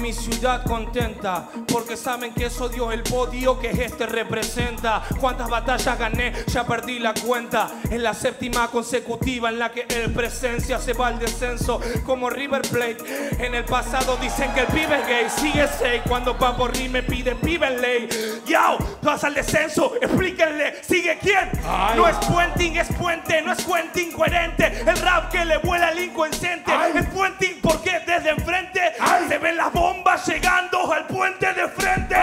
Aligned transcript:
Mi 0.00 0.14
ciudad 0.14 0.64
contenta 0.64 1.48
porque 1.70 1.94
saben 1.94 2.32
que 2.32 2.46
eso 2.46 2.70
Dios 2.70 2.92
el 2.94 3.02
podio 3.02 3.60
que 3.60 3.68
este 3.68 4.06
representa. 4.06 5.02
Cuántas 5.20 5.50
batallas 5.50 5.98
gané, 5.98 6.32
ya 6.46 6.64
perdí 6.66 6.98
la 6.98 7.12
cuenta. 7.12 7.70
Es 7.90 8.00
la 8.00 8.14
séptima 8.14 8.68
consecutiva 8.68 9.50
en 9.50 9.58
la 9.58 9.70
que 9.70 9.86
el 9.88 10.12
presencia 10.12 10.78
se 10.78 10.94
va 10.94 11.08
al 11.08 11.18
descenso 11.18 11.80
como 12.06 12.30
River 12.30 12.62
Plate. 12.62 13.44
En 13.44 13.54
el 13.54 13.64
pasado 13.64 14.16
dicen 14.16 14.52
que 14.54 14.60
el 14.60 14.66
pibe 14.68 15.00
es 15.00 15.06
gay, 15.06 15.26
sigue 15.28 15.68
seis. 15.78 16.02
Cuando 16.08 16.36
va 16.38 16.56
por 16.56 16.76
me 16.88 17.02
piden 17.02 17.38
pibe 17.38 17.70
ley. 17.70 18.08
Yo, 18.46 18.78
vas 19.02 19.22
al 19.24 19.34
descenso, 19.34 19.94
explíquenle, 20.00 20.82
sigue 20.82 21.18
quién. 21.20 21.50
No 21.94 22.08
es 22.08 22.16
puenting, 22.26 22.76
es 22.76 22.88
puente, 22.94 23.42
no 23.42 23.52
es 23.52 23.62
puente 23.62 24.02
incoherente. 24.02 24.66
El 24.86 24.96
rap 24.98 25.30
que 25.30 25.44
le 25.44 25.58
vuela 25.58 25.88
al 25.88 25.98
inconsciente. 25.98 26.72
Es 26.94 27.06
puenting 27.06 27.58
porque 27.62 28.00
desde 28.06 28.30
enfrente 28.30 28.80
se 29.28 29.38
ven 29.38 29.56
las 29.56 29.72
bombas 29.92 30.26
llegando 30.26 30.92
al 30.92 31.06
puente 31.06 31.52
de 31.52 31.68
frente. 31.68 32.16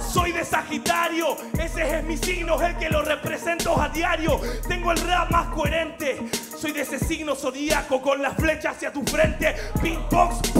Soy 0.00 0.32
de 0.32 0.44
Sagitario, 0.44 1.36
ese 1.58 1.98
es 1.98 2.04
mi 2.04 2.16
signo, 2.16 2.60
es 2.60 2.68
el 2.70 2.76
que 2.76 2.88
lo 2.90 3.02
represento 3.02 3.80
a 3.80 3.88
diario. 3.88 4.40
Tengo 4.68 4.92
el 4.92 4.98
rap 4.98 5.30
más 5.30 5.48
coherente. 5.48 6.20
Soy 6.56 6.72
de 6.72 6.82
ese 6.82 6.98
signo 6.98 7.34
zodíaco 7.34 8.00
con 8.00 8.22
las 8.22 8.36
flechas 8.36 8.76
hacia 8.76 8.92
tu 8.92 9.02
frente. 9.04 9.56
Beatbox, 9.82 10.52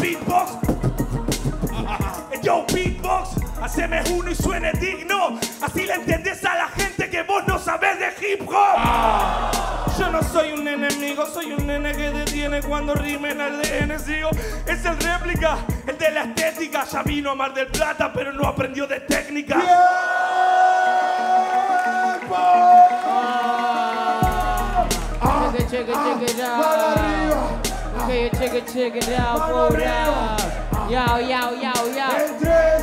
beatbox. 0.00 0.52
Yo, 2.42 2.64
beatbox, 2.72 3.30
haceme 3.60 4.02
uno 4.12 4.30
y 4.30 4.34
suene 4.34 4.72
digno. 4.72 5.38
Así 5.62 5.84
le 5.84 5.94
entendés 5.94 6.44
a 6.44 6.54
la 6.54 6.68
gente 6.68 7.08
que 7.10 7.22
vos 7.22 7.46
no 7.46 7.58
sabés 7.58 7.98
de 7.98 8.08
hip 8.26 8.48
hop. 8.48 9.96
Yo 9.98 10.10
no 10.10 10.22
soy 10.22 10.52
un 10.52 10.66
enemigo, 10.68 11.24
soy 11.26 11.52
un 11.52 11.66
nene 11.66 11.92
que 11.92 12.10
detiene 12.10 12.60
cuando 12.62 12.94
rimen 12.94 13.40
al 13.40 13.62
DN. 13.62 13.98
Sigo, 13.98 14.30
es 14.66 14.84
el 14.84 14.98
réplica, 14.98 15.58
el 15.86 15.96
de 15.96 16.10
la 16.10 16.22
estética. 16.22 16.84
Ya 16.84 17.02
vino 17.02 17.30
a 17.30 17.34
Mar 17.34 17.54
del 17.54 17.68
Plata, 17.68 18.12
pero 18.12 18.32
no 18.32 18.46
aprendió 18.46 18.86
de 18.86 19.00
técnica. 19.00 19.56
Check 25.68 25.88
it, 25.88 25.88
check 25.88 25.88
it, 25.88 25.94
check 25.94 26.22
it 26.30 26.40
out. 26.40 27.66
Okay, 28.02 28.30
check 28.30 28.54
it, 28.54 28.66
check 28.72 28.96
it 28.96 29.08
out, 29.18 29.40
hold 29.40 29.82
up. 29.82 30.40
Yo, 30.88 31.18
yo, 31.18 31.50
yo, 31.60 31.72
yo. 31.92 32.06
En 32.16 32.38
3, 32.38 32.40
2, 32.40 32.44
1, 32.44 32.75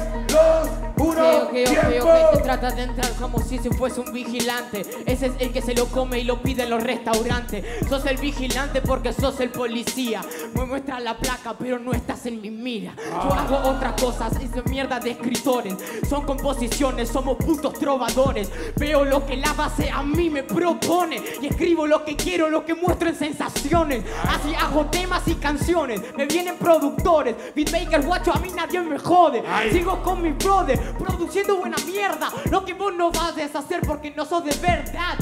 Ok, 1.23 1.49
ok, 1.49 1.49
ok, 1.49 1.89
tiempo. 1.89 2.09
ok, 2.09 2.31
te 2.33 2.41
trata 2.41 2.71
de 2.71 2.83
entrar 2.83 3.11
como 3.13 3.39
si 3.39 3.57
se 3.57 3.69
fuese 3.71 3.99
un 4.02 4.11
vigilante. 4.13 4.81
Ese 5.05 5.27
es 5.27 5.33
el 5.39 5.52
que 5.52 5.61
se 5.61 5.73
lo 5.73 5.88
come 5.88 6.19
y 6.19 6.23
lo 6.23 6.41
pide 6.41 6.63
en 6.63 6.69
los 6.69 6.83
restaurantes. 6.83 7.66
Sos 7.88 8.05
el 8.05 8.17
vigilante 8.17 8.81
porque 8.81 9.13
sos 9.13 9.39
el 9.39 9.49
policía. 9.49 10.21
Me 10.55 10.66
muestra 10.66 10.99
la 10.99 11.17
placa, 11.17 11.55
pero 11.57 11.79
no 11.79 11.91
estás 11.91 12.25
en 12.25 12.41
mi 12.41 12.49
mira. 12.49 12.94
Yo 12.97 13.33
hago 13.33 13.69
otras 13.69 14.01
cosas, 14.01 14.33
es 14.41 14.51
de 14.51 14.63
mierda 14.63 14.99
de 14.99 15.11
escritores. 15.11 15.75
Son 16.09 16.25
composiciones, 16.25 17.09
somos 17.09 17.38
putos 17.38 17.73
trovadores. 17.73 18.49
Veo 18.75 19.05
lo 19.05 19.25
que 19.25 19.38
la 19.38 19.53
base 19.53 19.89
a 19.89 20.03
mí 20.03 20.29
me 20.29 20.44
propone. 20.44 21.21
Y 21.41 21.47
escribo 21.47 21.88
lo 21.88 22.03
que 22.03 22.16
quiero, 22.16 22.49
lo 22.49 22.66
que 22.66 22.73
muestro 22.73 23.09
en 23.09 23.16
sensaciones. 23.16 24.03
Así 24.27 24.53
hago 24.55 24.85
temas 24.88 25.28
y 25.28 25.35
canciones. 25.35 26.01
Me 26.17 26.25
vienen 26.25 26.57
productores, 26.57 27.35
beatmakers, 27.56 28.06
guacho, 28.06 28.33
a 28.33 28.39
mí 28.39 28.50
nadie 28.56 28.81
me 28.81 28.97
jode. 28.97 29.44
Sigo 29.72 30.01
con 30.03 30.22
mi 30.22 30.31
brother, 30.31 30.79
produciendo 31.16 31.57
buena 31.57 31.78
mierda. 31.85 32.31
Lo 32.50 32.66
que 32.66 32.74
vos 32.74 32.94
no 32.94 33.12
vas 33.12 33.29
a 33.29 33.31
deshacer 33.34 33.81
porque 33.85 34.12
no 34.12 34.25
sos 34.25 34.44
de 34.44 34.56
verdad. 34.56 35.18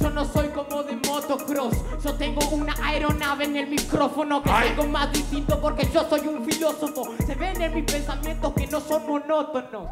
Yo 0.00 0.10
no 0.10 0.24
soy 0.24 0.48
como 0.48 0.82
de 0.82 0.96
motocross. 0.96 1.74
Yo 2.04 2.14
tengo 2.14 2.46
una 2.50 2.74
aeronave 2.82 3.44
en 3.44 3.56
el 3.56 3.68
micrófono 3.68 4.42
que 4.42 4.50
tengo 4.50 4.84
más 4.88 5.12
distinto 5.12 5.60
porque 5.60 5.88
yo 5.92 6.08
soy 6.08 6.26
un 6.26 6.44
filósofo. 6.44 7.14
Se 7.26 7.34
ven 7.34 7.60
en 7.60 7.74
mis 7.74 7.84
pensamientos 7.84 8.52
que 8.54 8.66
no 8.66 8.80
son 8.80 9.06
monótonos. 9.06 9.88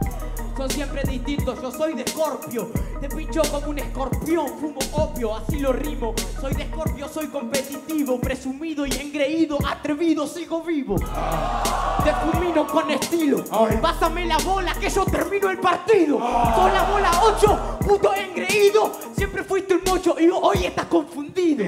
Son 0.60 0.68
siempre 0.68 1.02
distintos. 1.04 1.62
Yo 1.62 1.72
soy 1.72 1.94
de 1.94 2.02
Escorpio. 2.02 2.70
Te 3.00 3.08
pincho 3.08 3.40
como 3.50 3.68
un 3.68 3.78
escorpión. 3.78 4.46
Fumo 4.60 4.78
opio, 4.92 5.34
así 5.34 5.58
lo 5.58 5.72
rimo. 5.72 6.12
Soy 6.38 6.52
de 6.52 6.64
Escorpio, 6.64 7.08
soy 7.08 7.28
competitivo, 7.28 8.20
presumido 8.20 8.84
y 8.84 8.92
engreído, 8.92 9.56
atrevido, 9.66 10.26
sigo 10.26 10.62
vivo. 10.62 10.96
Te 10.96 12.12
fulmino 12.12 12.66
con 12.66 12.90
estilo. 12.90 13.42
Pásame 13.80 14.26
la 14.26 14.36
bola 14.36 14.74
que 14.74 14.90
yo 14.90 15.06
termino 15.06 15.48
el 15.48 15.58
partido. 15.60 16.18
Con 16.18 16.74
la 16.74 16.82
bola 16.90 17.10
8, 17.24 17.78
puto 17.80 18.14
engreído. 18.14 18.92
Siempre 19.16 19.42
fuiste 19.42 19.72
un 19.72 19.82
8 19.90 20.16
y 20.20 20.28
hoy 20.28 20.66
estás 20.66 20.84
confundido. 20.84 21.64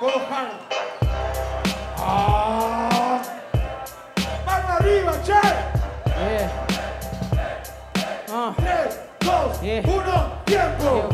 Modo 0.00 0.18
hard. 0.30 0.67
Arriba, 4.88 5.12
che. 5.22 5.32
Yeah. 6.18 6.50
Ah. 8.30 8.54
3, 8.56 8.98
2, 9.20 9.60
Yeah. 9.62 9.82
1, 9.86 10.42
tiempo. 10.44 11.08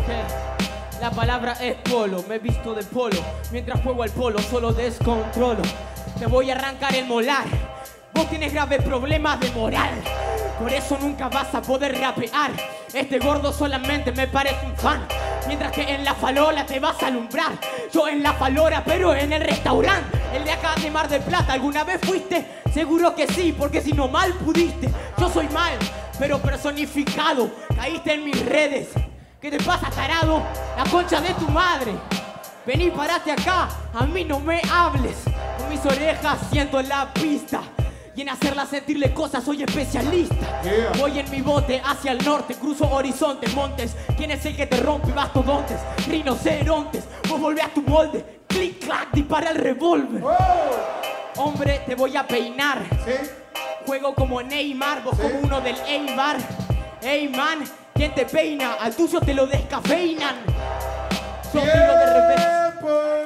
La 1.00 1.10
palabra 1.10 1.52
es 1.60 1.76
polo, 1.82 2.24
me 2.28 2.36
he 2.36 2.38
visto 2.38 2.74
de 2.74 2.82
polo. 2.84 3.18
Mientras 3.50 3.82
juego 3.82 4.02
al 4.02 4.10
polo, 4.10 4.38
solo 4.38 4.72
descontrolo. 4.72 5.62
Te 6.18 6.26
voy 6.26 6.50
a 6.50 6.54
arrancar 6.54 6.94
el 6.94 7.06
molar. 7.06 7.44
Vos 8.14 8.28
tienes 8.30 8.52
graves 8.52 8.82
problemas 8.82 9.40
de 9.40 9.50
moral. 9.50 9.90
Por 10.58 10.72
eso 10.72 10.96
nunca 11.00 11.28
vas 11.28 11.54
a 11.54 11.60
poder 11.60 11.98
rapear. 11.98 12.52
Este 12.92 13.18
gordo 13.18 13.52
solamente 13.52 14.12
me 14.12 14.28
parece 14.28 14.64
un 14.64 14.76
fan. 14.76 15.06
Mientras 15.46 15.72
que 15.72 15.82
en 15.82 16.04
la 16.04 16.14
falola 16.14 16.64
te 16.64 16.80
vas 16.80 17.02
a 17.02 17.08
alumbrar. 17.08 17.52
Yo 17.92 18.08
en 18.08 18.22
la 18.22 18.32
falora, 18.32 18.82
pero 18.84 19.14
en 19.14 19.32
el 19.32 19.42
restaurante. 19.42 20.18
El 20.32 20.44
de 20.44 20.52
acá 20.52 20.74
de 20.80 20.90
Mar 20.90 21.08
del 21.08 21.22
Plata, 21.22 21.52
¿alguna 21.52 21.84
vez 21.84 22.00
fuiste? 22.02 22.62
Seguro 22.72 23.14
que 23.14 23.26
sí, 23.26 23.54
porque 23.56 23.80
si 23.80 23.92
no 23.92 24.08
mal 24.08 24.32
pudiste. 24.34 24.90
Yo 25.18 25.28
soy 25.28 25.48
mal, 25.48 25.72
pero 26.18 26.38
personificado. 26.40 27.50
Caíste 27.74 28.14
en 28.14 28.24
mis 28.24 28.44
redes. 28.46 28.88
¿Qué 29.40 29.50
te 29.50 29.58
pasa, 29.62 29.90
tarado? 29.90 30.42
La 30.76 30.84
concha 30.90 31.20
de 31.20 31.34
tu 31.34 31.46
madre. 31.48 31.92
Vení, 32.66 32.90
parate 32.90 33.30
acá, 33.30 33.68
a 33.92 34.06
mí 34.06 34.24
no 34.24 34.40
me 34.40 34.62
hables. 34.72 35.18
Con 35.58 35.68
mis 35.68 35.84
orejas 35.84 36.38
siento 36.50 36.80
la 36.80 37.12
pista. 37.12 37.60
Y 38.16 38.20
en 38.20 38.28
hacerla 38.28 38.64
sentirle 38.66 39.12
cosas 39.12 39.42
soy 39.44 39.62
especialista. 39.62 40.62
Yeah. 40.62 40.92
Voy 40.98 41.18
en 41.18 41.30
mi 41.30 41.40
bote 41.40 41.82
hacia 41.84 42.12
el 42.12 42.24
norte, 42.24 42.54
cruzo 42.54 42.88
horizontes, 42.88 43.52
montes. 43.54 43.96
¿Quién 44.16 44.30
es 44.30 44.44
el 44.46 44.56
que 44.56 44.66
te 44.66 44.76
rompe 44.76 45.12
mastodontes? 45.12 45.78
Rinocerontes, 46.06 47.04
vos 47.28 47.40
volvé 47.40 47.62
a 47.62 47.68
tu 47.68 47.82
molde. 47.82 48.42
Clic, 48.46 48.84
clac, 48.84 49.10
dispara 49.12 49.50
el 49.50 49.56
revólver. 49.56 50.22
Oh. 50.22 51.42
Hombre, 51.42 51.82
te 51.86 51.96
voy 51.96 52.16
a 52.16 52.26
peinar. 52.26 52.84
¿Sí? 53.04 53.30
Juego 53.86 54.14
como 54.14 54.40
Neymar, 54.40 55.02
vos 55.02 55.18
como 55.18 55.40
uno 55.42 55.60
del 55.60 55.76
Eibar. 55.86 56.36
Ey, 57.02 57.28
man, 57.28 57.64
¿quién 57.94 58.14
te 58.14 58.24
peina? 58.24 58.74
Al 58.74 58.94
tuyo 58.94 59.20
te 59.20 59.34
lo 59.34 59.46
descafeinan. 59.46 60.36
Vivo 61.52 61.64
de 61.64 62.06
revés. 62.06 63.23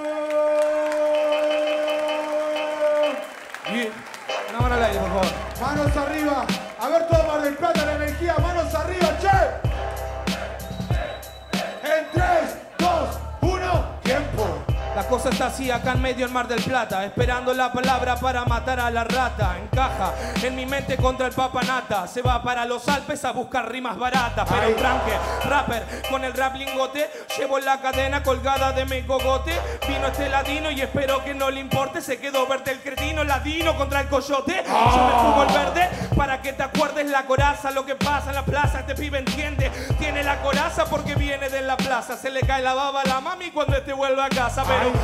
Cosa 15.08 15.30
está 15.30 15.46
así 15.46 15.70
acá 15.70 15.92
en 15.92 16.02
medio 16.02 16.26
del 16.26 16.34
Mar 16.34 16.46
del 16.46 16.62
Plata, 16.62 17.04
esperando 17.04 17.54
la 17.54 17.72
palabra 17.72 18.16
para 18.16 18.44
matar 18.44 18.78
a 18.78 18.90
la 18.90 19.04
rata. 19.04 19.56
Encaja 19.58 20.12
en 20.42 20.54
mi 20.54 20.66
mente 20.66 20.96
contra 20.96 21.26
el 21.26 21.32
papanata. 21.32 22.06
Se 22.06 22.20
va 22.20 22.42
para 22.42 22.66
los 22.66 22.86
Alpes 22.88 23.24
a 23.24 23.32
buscar 23.32 23.70
rimas 23.70 23.96
baratas. 23.98 24.46
Pero 24.48 24.76
tranque, 24.76 25.12
rapper, 25.48 26.02
con 26.10 26.24
el 26.24 26.34
rap 26.34 26.56
lingote. 26.56 27.10
Llevo 27.38 27.58
la 27.58 27.80
cadena 27.80 28.22
colgada 28.22 28.72
de 28.72 28.84
mi 28.84 29.02
cogote. 29.02 29.52
Vino 29.88 30.06
este 30.08 30.28
ladino 30.28 30.70
y 30.70 30.82
espero 30.82 31.24
que 31.24 31.34
no 31.34 31.50
le 31.50 31.60
importe. 31.60 32.02
Se 32.02 32.18
quedó 32.18 32.46
verde 32.46 32.72
el 32.72 32.80
cretino, 32.80 33.24
ladino 33.24 33.76
contra 33.76 34.00
el 34.00 34.08
coyote. 34.08 34.62
Yo 34.66 35.06
me 35.06 35.12
fumo 35.12 35.44
el 35.48 35.54
verde 35.54 35.88
para 36.16 36.42
que 36.42 36.52
te 36.52 36.62
acuerdes 36.62 37.10
la 37.10 37.24
coraza. 37.24 37.70
Lo 37.70 37.86
que 37.86 37.94
pasa 37.94 38.28
en 38.28 38.34
la 38.34 38.44
plaza, 38.44 38.80
este 38.80 38.94
pibe 38.94 39.18
entiende. 39.18 39.70
Tiene 39.98 40.22
la 40.22 40.42
coraza 40.42 40.84
porque 40.84 41.14
viene 41.14 41.48
de 41.48 41.62
la 41.62 41.76
plaza. 41.76 42.16
Se 42.16 42.30
le 42.30 42.40
cae 42.40 42.62
la 42.62 42.74
baba 42.74 43.00
a 43.00 43.06
la 43.06 43.20
mami 43.20 43.50
cuando 43.50 43.76
este 43.76 43.94
vuelve 43.94 44.22
a 44.22 44.28
casa. 44.28 44.64
Pero 44.64 44.97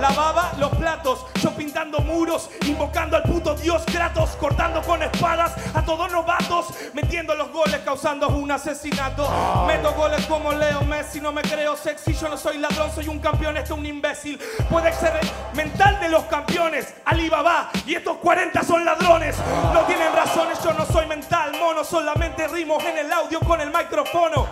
la 0.00 0.10
baba, 0.10 0.52
los 0.58 0.70
platos, 0.76 1.26
yo 1.42 1.50
pintando 1.54 1.98
muros, 2.00 2.48
invocando 2.62 3.16
al 3.16 3.22
puto 3.24 3.54
dios 3.54 3.82
Kratos, 3.86 4.30
cortando 4.30 4.82
con 4.82 5.02
espadas 5.02 5.52
a 5.74 5.84
todos 5.84 6.10
novatos, 6.12 6.68
metiendo 6.94 7.34
los 7.34 7.50
goles, 7.50 7.80
causando 7.84 8.28
un 8.28 8.50
asesinato. 8.50 9.28
Meto 9.66 9.92
goles 9.94 10.24
como 10.26 10.52
Leo 10.52 10.82
Messi, 10.82 11.20
no 11.20 11.32
me 11.32 11.42
creo 11.42 11.76
sexy, 11.76 12.14
yo 12.14 12.28
no 12.28 12.36
soy 12.36 12.58
ladrón, 12.58 12.90
soy 12.94 13.08
un 13.08 13.18
campeón, 13.18 13.56
este 13.56 13.72
es 13.72 13.78
un 13.78 13.84
imbécil. 13.84 14.38
Puede 14.70 14.92
ser 14.92 15.18
el 15.20 15.28
mental 15.56 15.98
de 16.00 16.08
los 16.08 16.24
campeones, 16.24 16.94
Alibaba, 17.04 17.70
y 17.86 17.94
estos 17.94 18.16
40 18.18 18.62
son 18.62 18.84
ladrones. 18.84 19.36
No 19.74 19.80
tienen 19.82 20.12
razones, 20.14 20.62
yo 20.62 20.72
no 20.72 20.86
soy 20.86 21.06
mental, 21.06 21.52
mono, 21.58 21.84
solamente 21.84 22.46
rimos 22.48 22.82
en 22.84 22.98
el 22.98 23.12
audio 23.12 23.40
con 23.40 23.60
el 23.60 23.68
micrófono. 23.68 24.46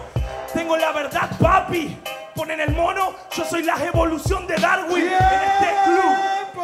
tengo 0.52 0.76
la 0.76 0.92
verdad, 0.92 1.30
papi. 1.40 2.17
Ponen 2.38 2.60
el 2.60 2.72
mono, 2.76 3.16
yo 3.32 3.44
soy 3.44 3.64
la 3.64 3.84
evolución 3.84 4.46
de 4.46 4.54
Darwin 4.54 5.06
en 5.06 5.12
este 5.12 5.74
club. 5.84 6.14
¡Tiempo! 6.52 6.62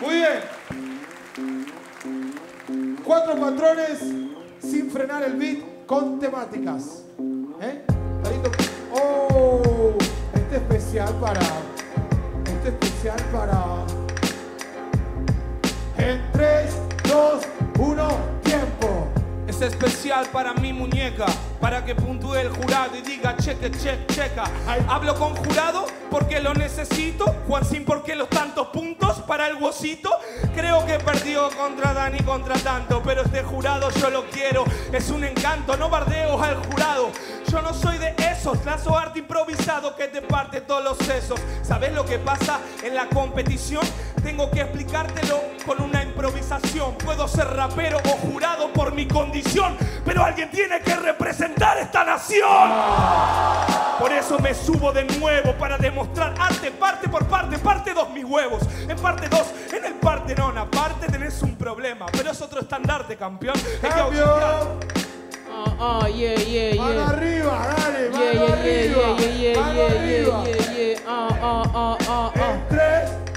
Muy 0.00 0.14
bien. 0.14 0.40
Cuatro 3.04 3.36
patrones 3.38 3.98
sin 4.62 4.90
frenar 4.90 5.24
el 5.24 5.34
beat 5.34 5.58
con 5.84 6.18
temáticas. 6.18 7.02
¿Eh? 7.60 7.84
Carito. 8.24 8.50
¡Oh! 8.94 9.98
Este 10.32 10.56
especial 10.56 11.12
para. 11.20 11.40
Este 12.46 12.68
especial 12.70 13.20
para. 13.30 13.84
En 15.98 16.32
3, 16.32 16.78
2, 17.10 17.42
1, 17.78 18.08
tiempo. 18.42 19.06
Es 19.46 19.60
especial 19.60 20.26
para 20.32 20.54
mi 20.54 20.72
muñeca, 20.72 21.26
para 21.60 21.84
que 21.84 21.94
puntúe 21.94 22.36
el 22.36 22.48
jurado 22.50 22.96
y 22.96 23.02
diga 23.02 23.36
cheque, 23.36 23.70
check, 23.70 24.06
checa. 24.08 24.44
Hablo 24.88 25.14
con 25.14 25.34
jurado 25.36 25.86
porque 26.10 26.40
lo 26.40 26.54
necesito, 26.54 27.24
Juan 27.46 27.64
Sin 27.64 27.84
porque 27.84 28.14
los 28.14 28.28
tantos 28.28 28.68
puntos 28.68 29.18
para 29.26 29.48
el 29.48 29.56
huesito. 29.56 30.10
Creo 30.54 30.84
que 30.86 30.98
perdió 30.98 31.50
contra 31.50 31.92
Dani 31.92 32.18
contra 32.20 32.54
tanto, 32.56 33.02
pero 33.04 33.22
este 33.22 33.42
jurado 33.42 33.90
yo 33.90 34.10
lo 34.10 34.24
quiero, 34.26 34.64
es 34.92 35.10
un 35.10 35.24
encanto, 35.24 35.76
no 35.76 35.88
bardeos 35.88 36.40
al 36.40 36.56
jurado. 36.66 37.10
Yo 37.50 37.62
no 37.62 37.72
soy 37.72 37.98
de 37.98 38.14
esos, 38.18 38.64
lanzo 38.64 38.96
arte 38.96 39.20
improvisado 39.20 39.96
que 39.96 40.08
te 40.08 40.20
parte 40.20 40.60
todos 40.60 40.84
los 40.84 40.98
sesos. 40.98 41.40
¿Sabes 41.62 41.92
lo 41.92 42.04
que 42.04 42.18
pasa 42.18 42.60
en 42.82 42.94
la 42.94 43.08
competición? 43.08 43.82
Tengo 44.28 44.50
que 44.50 44.60
explicártelo 44.60 45.40
con 45.64 45.80
una 45.80 46.02
improvisación. 46.02 46.94
Puedo 46.98 47.26
ser 47.26 47.46
rapero 47.48 47.96
o 48.04 48.10
jurado 48.10 48.70
por 48.74 48.92
mi 48.92 49.08
condición, 49.08 49.74
pero 50.04 50.22
alguien 50.22 50.50
tiene 50.50 50.80
que 50.82 50.94
representar 50.96 51.78
esta 51.78 52.04
nación. 52.04 52.70
Por 53.98 54.12
eso 54.12 54.38
me 54.40 54.52
subo 54.52 54.92
de 54.92 55.04
nuevo 55.18 55.54
para 55.54 55.78
demostrar 55.78 56.34
arte 56.38 56.70
parte 56.72 57.08
por 57.08 57.26
parte, 57.26 57.58
parte 57.58 57.94
dos 57.94 58.10
mis 58.10 58.22
huevos, 58.26 58.60
en 58.86 58.98
parte 58.98 59.30
dos, 59.30 59.46
en 59.72 59.86
el 59.86 59.94
parte 59.94 60.34
no, 60.34 60.48
aparte 60.48 61.06
tenés 61.06 61.40
un 61.40 61.56
problema, 61.56 62.04
pero 62.12 62.30
es 62.30 62.40
otro 62.42 62.60
estandarte, 62.60 63.16
campeón. 63.16 63.56
Hay 63.56 63.80
que 63.80 63.88
Cambio. 63.88 64.26
auxiliar. 64.26 64.66
Ah, 65.50 66.00
ah, 66.02 66.08
yeah, 66.10 66.34
yeah, 66.34 66.74
Mano 66.76 66.92
yeah. 66.92 67.08
arriba, 67.08 67.74
dale, 67.78 68.10
mano 68.10 68.22
Yeah, 68.22 68.32
yeah, 68.32 68.46
yeah, 68.46 68.52
arriba. 68.52 69.16
yeah, 69.18 69.30
yeah, 69.30 69.60
mano 69.60 69.74
yeah, 69.74 69.86
arriba. 69.86 70.44
yeah, 70.44 70.56
yeah, 70.56 70.76
yeah. 70.76 71.00
Ah, 71.08 71.28
ah, 71.40 71.62
ah, 71.74 71.98
ah, 72.06 72.32
ah. 72.36 72.52
En 72.52 72.68
3, 72.68 73.10
2, 73.24 73.27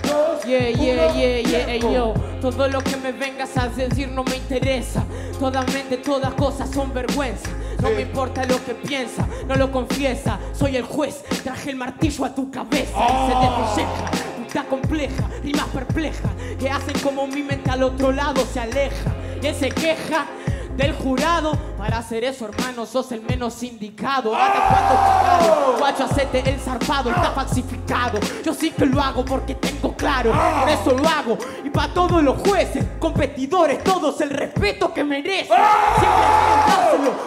Yeah, 0.46 0.70
yeah, 0.70 1.14
yeah, 1.14 1.40
yeah, 1.40 1.72
ey, 1.72 1.80
tiempo. 1.80 1.94
yo. 1.94 2.14
Todo 2.42 2.68
lo 2.68 2.82
que 2.82 2.98
me 2.98 3.12
vengas 3.12 3.56
a 3.58 3.68
decir 3.68 4.10
no 4.10 4.24
me 4.24 4.36
interesa. 4.38 5.04
Toda 5.40 5.62
mente, 5.64 5.98
todas 5.98 6.34
cosas 6.34 6.70
son 6.72 6.94
vergüenza. 6.94 7.50
No 7.82 7.90
me 7.92 8.02
importa 8.02 8.46
lo 8.46 8.64
que 8.64 8.74
piensa, 8.74 9.28
no 9.48 9.56
lo 9.56 9.72
confiesa. 9.72 10.40
Soy 10.54 10.78
el 10.78 10.84
juez, 10.84 11.24
traje 11.44 11.70
el 11.72 11.76
martillo 11.76 12.26
a 12.26 12.36
tu 12.36 12.50
cabeza 12.52 12.98
y 12.98 13.32
se 13.32 13.36
despejeja. 13.40 14.12
Puta 14.38 14.64
compleja, 14.66 15.30
rimas 15.44 15.68
perpleja, 15.68 16.30
que 16.60 16.70
hacen 16.70 17.00
como 17.00 17.28
mi 17.28 17.44
mente 17.44 17.70
al 17.70 17.84
otro 17.84 18.12
lado 18.12 18.44
se 18.52 18.60
aleja. 18.60 19.16
Y 19.42 19.48
él 19.48 19.56
se 19.56 19.70
queja 19.70 20.28
del 20.78 20.94
jurado. 20.94 21.54
Para 21.78 21.98
hacer 21.98 22.24
eso, 22.24 22.46
hermano, 22.46 22.86
sos 22.86 23.12
el 23.12 23.22
menos 23.22 23.62
indicado. 23.64 24.32
Gata 24.32 24.68
cuando 24.70 25.78
guacho, 25.80 26.04
hacete 26.06 26.50
el 26.50 26.60
zarpado, 26.60 27.10
está 27.10 27.32
falsificado. 27.32 28.20
Yo 28.44 28.54
sí 28.54 28.72
que 28.72 28.86
lo 28.86 29.02
hago 29.02 29.26
porque 29.26 29.56
tengo 29.56 29.96
claro, 29.96 30.32
por 30.32 30.70
eso 30.70 30.92
lo 30.92 31.08
hago. 31.08 31.38
Y 31.64 31.70
para 31.70 31.94
todos 31.94 32.22
los 32.24 32.40
jueces, 32.42 32.86
competidores, 33.00 33.84
todos 33.84 34.22
el 34.22 34.30
respeto 34.30 34.94
que 34.94 35.04
merecen. 35.04 35.58
Siempre 36.00 36.72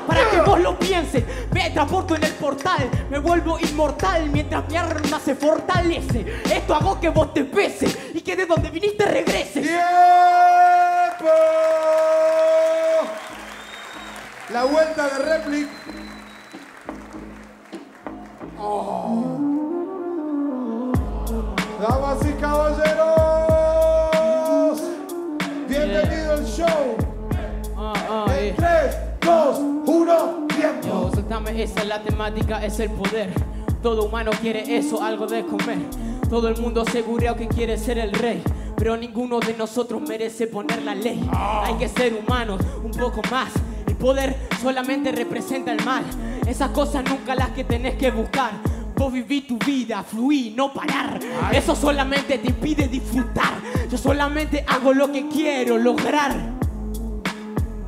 para 0.06 0.30
que 0.30 0.40
vos 0.40 0.60
lo 0.60 0.78
pienses. 0.78 1.24
Me 1.52 1.70
transporto 1.70 2.14
en 2.14 2.24
el 2.24 2.32
portal, 2.32 2.88
me 3.10 3.18
vuelvo 3.18 3.58
inmortal 3.58 4.30
mientras 4.30 4.68
mi 4.68 4.76
arma 4.76 5.20
se 5.20 5.34
fortalece. 5.34 6.42
Esto 6.44 6.74
hago 6.74 7.00
que 7.00 7.08
vos 7.08 7.32
te 7.34 7.44
peses 7.44 7.98
y 8.14 8.20
que 8.20 8.36
de 8.36 8.46
donde 8.46 8.70
viniste 8.70 9.04
regreses. 9.04 9.62
¡Tiempo! 9.62 11.30
La 14.54 14.64
vuelta 14.66 15.08
de 15.08 15.18
réplica. 15.18 15.68
Oh. 18.56 19.24
Damas 21.80 22.18
y 22.24 22.32
caballeros, 22.34 22.92
bienvenido 25.68 26.34
al 26.34 26.46
show. 26.46 26.68
Ah, 27.76 27.94
ah, 28.08 28.26
En 28.38 28.44
eh. 28.44 28.54
3, 28.56 28.96
2, 29.22 29.58
1, 29.86 30.46
tiempo. 30.46 30.86
Yo, 30.86 31.10
soltame, 31.12 31.60
esa 31.60 31.80
es 31.80 31.88
la 31.88 32.00
temática, 32.00 32.64
es 32.64 32.78
el 32.78 32.90
poder. 32.90 33.30
Todo 33.82 34.04
humano 34.04 34.30
quiere 34.40 34.76
eso, 34.76 35.02
algo 35.02 35.26
de 35.26 35.44
comer. 35.44 35.78
Todo 36.30 36.46
el 36.46 36.58
mundo 36.58 36.82
asegurado 36.82 37.34
que 37.34 37.48
quiere 37.48 37.76
ser 37.76 37.98
el 37.98 38.12
rey. 38.12 38.40
Pero 38.76 38.96
ninguno 38.96 39.40
de 39.40 39.54
nosotros 39.54 40.00
merece 40.00 40.46
poner 40.46 40.80
la 40.82 40.94
ley. 40.94 41.28
Hay 41.32 41.74
que 41.74 41.88
ser 41.88 42.14
humanos, 42.14 42.60
un 42.84 42.92
poco 42.92 43.20
más. 43.32 43.50
Poder 44.04 44.36
solamente 44.60 45.12
representa 45.12 45.72
el 45.72 45.82
mal. 45.82 46.04
Esas 46.46 46.68
cosas 46.72 47.02
nunca 47.08 47.34
las 47.34 47.52
que 47.52 47.64
tenés 47.64 47.94
que 47.94 48.10
buscar. 48.10 48.50
Vos 48.94 49.10
viví 49.10 49.40
tu 49.40 49.56
vida, 49.56 50.02
fluí, 50.02 50.52
no 50.54 50.74
parar. 50.74 51.18
Eso 51.50 51.74
solamente 51.74 52.36
te 52.36 52.48
impide 52.48 52.86
disfrutar. 52.86 53.54
Yo 53.90 53.96
solamente 53.96 54.62
hago 54.68 54.92
lo 54.92 55.10
que 55.10 55.26
quiero 55.28 55.78
lograr. 55.78 56.36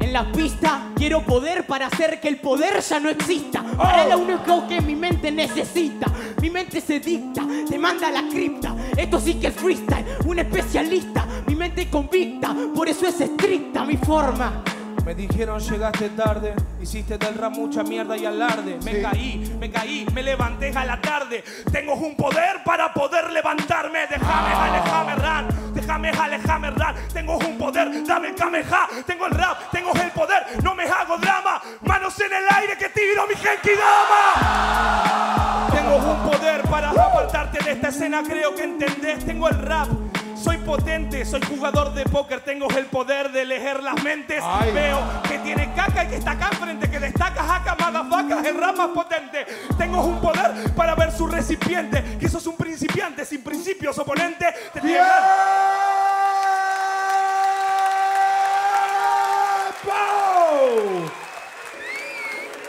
En 0.01 0.11
la 0.11 0.33
pista 0.33 0.89
quiero 0.97 1.21
poder 1.21 1.67
para 1.67 1.89
hacer 1.89 2.19
que 2.19 2.29
el 2.29 2.39
poder 2.39 2.81
ya 2.81 2.99
no 2.99 3.11
exista. 3.11 3.63
Para 3.77 4.09
lo 4.09 4.21
único 4.21 4.67
que 4.67 4.81
mi 4.81 4.97
mente 4.97 5.31
necesita. 5.31 6.07
Mi 6.41 6.49
mente 6.49 6.81
se 6.81 6.99
dicta, 6.99 7.47
te 7.69 7.79
manda 7.79 8.09
a 8.09 8.13
la 8.13 8.27
cripta. 8.27 8.75
Esto 8.97 9.21
sí 9.21 9.35
que 9.35 9.49
es 9.49 9.55
freestyle, 9.55 10.07
un 10.25 10.39
especialista. 10.39 11.27
Mi 11.47 11.55
mente 11.55 11.91
convicta, 11.91 12.57
por 12.75 12.89
eso 12.89 13.07
es 13.07 13.21
estricta 13.21 13.85
mi 13.85 13.99
forma. 13.99 14.65
Me 15.07 15.15
dijeron 15.15 15.61
llegaste 15.61 16.09
tarde, 16.11 16.53
hiciste 16.83 17.17
del 17.17 17.35
rap 17.37 17.53
mucha 17.53 17.85
mierda 17.85 18.17
y 18.17 18.27
alarde. 18.27 18.77
Me 18.85 18.95
Sí. 18.97 19.03
caí, 19.03 19.57
me 19.61 19.71
caí, 19.71 20.05
me 20.13 20.21
levanté 20.21 20.73
a 20.77 20.85
la 20.85 21.01
tarde. 21.01 21.45
Tengo 21.71 21.95
un 21.95 22.17
poder 22.17 22.65
para 22.65 22.93
poder 22.93 23.31
levantarme. 23.31 24.01
Déjame, 24.11 24.53
alejame, 24.53 25.15
ran. 25.15 25.47
Déjame, 25.73 26.11
alejame, 26.11 26.71
ran. 26.73 26.97
Tengo 27.13 27.37
un 27.39 27.57
poder, 27.57 28.05
dame 28.05 28.29
el 28.31 28.35
kameha. 28.35 28.89
Tengo 29.07 29.27
el 29.27 29.33
rap, 29.33 29.71
tengo 29.71 29.93
el 29.95 30.11
poder. 30.11 30.43
No 30.65 30.75
me 30.75 30.83
hago 30.83 31.17
drama. 31.19 31.63
Manos 31.83 32.19
en 32.21 32.33
el 32.33 32.45
aire 32.57 32.77
que 32.77 32.89
tiro 32.89 33.29
mi 33.29 33.37
genki 33.37 33.71
dama. 33.79 35.69
Tengo 35.73 35.97
un 35.99 36.31
poder 36.31 36.63
para 36.63 36.91
apartarte 36.91 37.63
de 37.65 37.71
esta 37.71 37.89
escena, 37.91 38.25
creo 38.27 38.53
que 38.57 38.65
entendés. 38.65 39.25
Tengo 39.25 39.49
el 39.49 39.63
rap. 39.63 39.89
Soy 40.47 40.59
potente, 40.59 41.25
soy 41.25 41.41
jugador 41.43 41.93
de 41.93 42.05
póker, 42.05 42.39
tengo 42.39 42.69
el 42.71 42.87
poder 42.87 43.33
de 43.33 43.45
leer 43.45 43.83
las 43.83 44.01
mentes. 44.05 44.41
Ay. 44.47 44.71
Veo 44.71 45.01
que 45.29 45.41
tiene 45.41 45.75
caca 45.75 46.05
y 46.05 46.07
que 46.07 46.17
está 46.19 46.31
acá 46.31 46.51
enfrente, 46.53 46.89
que 46.89 47.01
destaca 47.01 47.43
jaca, 47.43 47.75
motherfucker, 47.75 48.47
el 48.47 48.57
rap 48.57 48.77
más 48.77 48.91
potente. 48.91 49.45
Tengo 49.77 50.05
un 50.05 50.21
poder 50.21 50.73
para 50.77 50.95
ver 50.95 51.11
su 51.11 51.27
recipiente, 51.27 52.17
que 52.21 52.29
sos 52.29 52.47
un 52.47 52.57
principiante 52.57 53.25
sin 53.25 53.43
principios 53.43 53.99
oponente. 53.99 54.47
Te 54.73 54.81
¡Tiempo! 54.83 55.05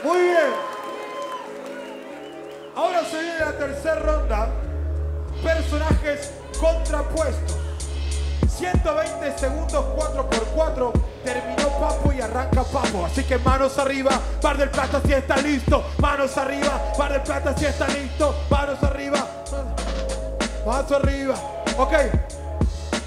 Muy 0.03 0.19
bien. 0.19 0.51
Ahora 2.75 3.05
se 3.05 3.22
viene 3.22 3.39
la 3.39 3.55
tercera 3.55 4.00
ronda. 4.00 4.50
Personajes 5.43 6.34
contrapuestos. 6.60 7.56
120 8.57 9.37
segundos 9.37 9.85
4x4. 9.95 10.91
Terminó 11.23 11.69
Papo 11.79 12.11
y 12.11 12.21
arranca 12.21 12.63
Papo. 12.63 13.05
Así 13.05 13.23
que 13.23 13.37
manos 13.37 13.77
arriba. 13.77 14.19
Bar 14.41 14.57
del 14.57 14.69
Plata 14.69 14.99
si 15.05 15.13
está 15.13 15.37
listo. 15.37 15.83
Manos 15.99 16.35
arriba. 16.37 16.81
Bar 16.97 17.11
del 17.13 17.21
Plata 17.21 17.55
si 17.55 17.65
está 17.65 17.87
listo. 17.87 18.35
Manos 18.49 18.81
arriba. 18.83 19.27
Manos 20.65 20.91
arriba. 20.91 21.35
Ok. 21.77 21.93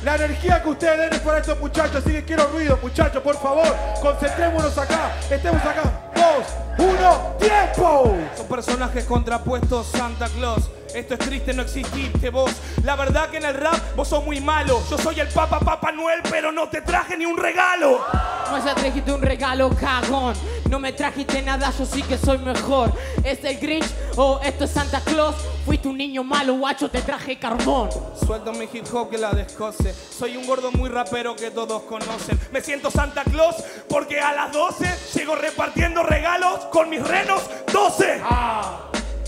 La 0.05 0.15
energía 0.15 0.63
que 0.63 0.69
ustedes 0.71 0.99
den 0.99 1.13
es 1.13 1.21
para 1.21 1.39
estos 1.41 1.61
muchachos, 1.61 1.97
así 1.97 2.11
que 2.11 2.25
quiero 2.25 2.47
ruido, 2.47 2.79
muchachos, 2.81 3.23
por 3.23 3.37
favor, 3.37 3.67
concentrémonos 4.01 4.79
acá, 4.79 5.13
estemos 5.31 5.61
acá. 5.61 5.83
Dos, 6.15 6.87
uno, 6.87 7.37
tiempo. 7.39 8.17
Son 8.35 8.47
personajes 8.47 9.05
contrapuestos, 9.05 9.89
Santa 9.89 10.27
Claus 10.29 10.71
Esto 10.95 11.15
es 11.15 11.21
triste, 11.21 11.53
no 11.53 11.63
exististe 11.63 12.31
vos. 12.31 12.51
La 12.85 12.97
verdad 12.97 13.31
que 13.31 13.37
en 13.37 13.45
el 13.45 13.55
rap 13.55 13.95
vos 13.95 14.09
sos 14.09 14.25
muy 14.25 14.41
malo. 14.41 14.83
Yo 14.91 14.99
soy 14.99 15.21
el 15.21 15.29
Papa 15.29 15.61
Papá 15.61 15.93
Noel, 15.93 16.21
pero 16.29 16.51
no 16.51 16.69
te 16.69 16.81
traje 16.83 17.17
ni 17.17 17.27
un 17.27 17.37
regalo. 17.37 18.05
No 18.51 18.63
me 18.63 18.75
trajiste 18.75 19.13
un 19.13 19.23
regalo, 19.23 19.71
cagón. 19.71 20.35
No 20.69 20.79
me 20.79 20.93
trajiste 20.93 21.43
nada, 21.43 21.73
yo 21.77 21.85
sí 21.85 22.03
que 22.03 22.19
soy 22.19 22.39
mejor. 22.39 22.93
¿Es 23.25 23.45
el 23.45 23.59
Grinch 23.59 23.87
o 24.17 24.41
esto 24.43 24.65
es 24.65 24.71
Santa 24.71 25.01
Claus? 25.01 25.37
Fuiste 25.65 25.89
un 25.89 25.99
niño 25.99 26.25
malo, 26.25 26.55
guacho, 26.55 26.91
te 26.91 27.03
traje 27.03 27.39
carbón. 27.39 27.91
Suelto 28.25 28.53
mi 28.53 28.69
hip 28.73 28.87
hop 28.93 29.11
que 29.11 29.19
la 29.19 29.31
descoce. 29.31 29.95
Soy 29.95 30.37
un 30.37 30.47
gordo 30.47 30.73
muy 30.73 30.89
rapero 30.89 31.37
que 31.37 31.51
todos 31.51 31.83
conocen. 31.83 32.39
Me 32.51 32.61
siento 32.61 32.91
Santa 32.91 33.25
Claus 33.25 33.57
porque 33.89 34.21
a 34.21 34.33
las 34.33 34.53
12 34.53 34.87
llego 35.15 35.37
repartiendo 35.37 36.03
regalos 36.03 36.67
con 36.67 36.89
mis 36.89 37.07
renos 37.07 37.43
12. 37.73 38.23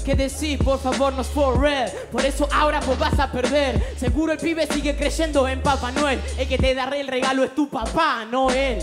¿Qué 0.05 0.17
decís? 0.17 0.59
Por 0.63 0.81
favor, 0.81 1.13
no 1.13 1.23
es 1.23 1.29
for 1.29 1.61
real. 1.61 1.91
Por 2.11 2.25
eso 2.25 2.49
ahora 2.53 2.81
vos 2.81 2.99
vas 2.99 3.19
a 3.21 3.31
perder. 3.31 3.95
Seguro 3.97 4.33
el 4.33 4.39
pibe 4.39 4.67
sigue 4.67 4.97
creyendo 4.97 5.47
en 5.47 5.63
Papá 5.63 5.93
Noel. 5.93 6.21
El 6.37 6.49
que 6.49 6.59
te 6.59 6.75
dará 6.75 6.97
el 6.97 7.07
regalo 7.07 7.45
es 7.45 7.55
tu 7.55 7.69
papá, 7.69 8.25
no 8.29 8.51
él. 8.51 8.83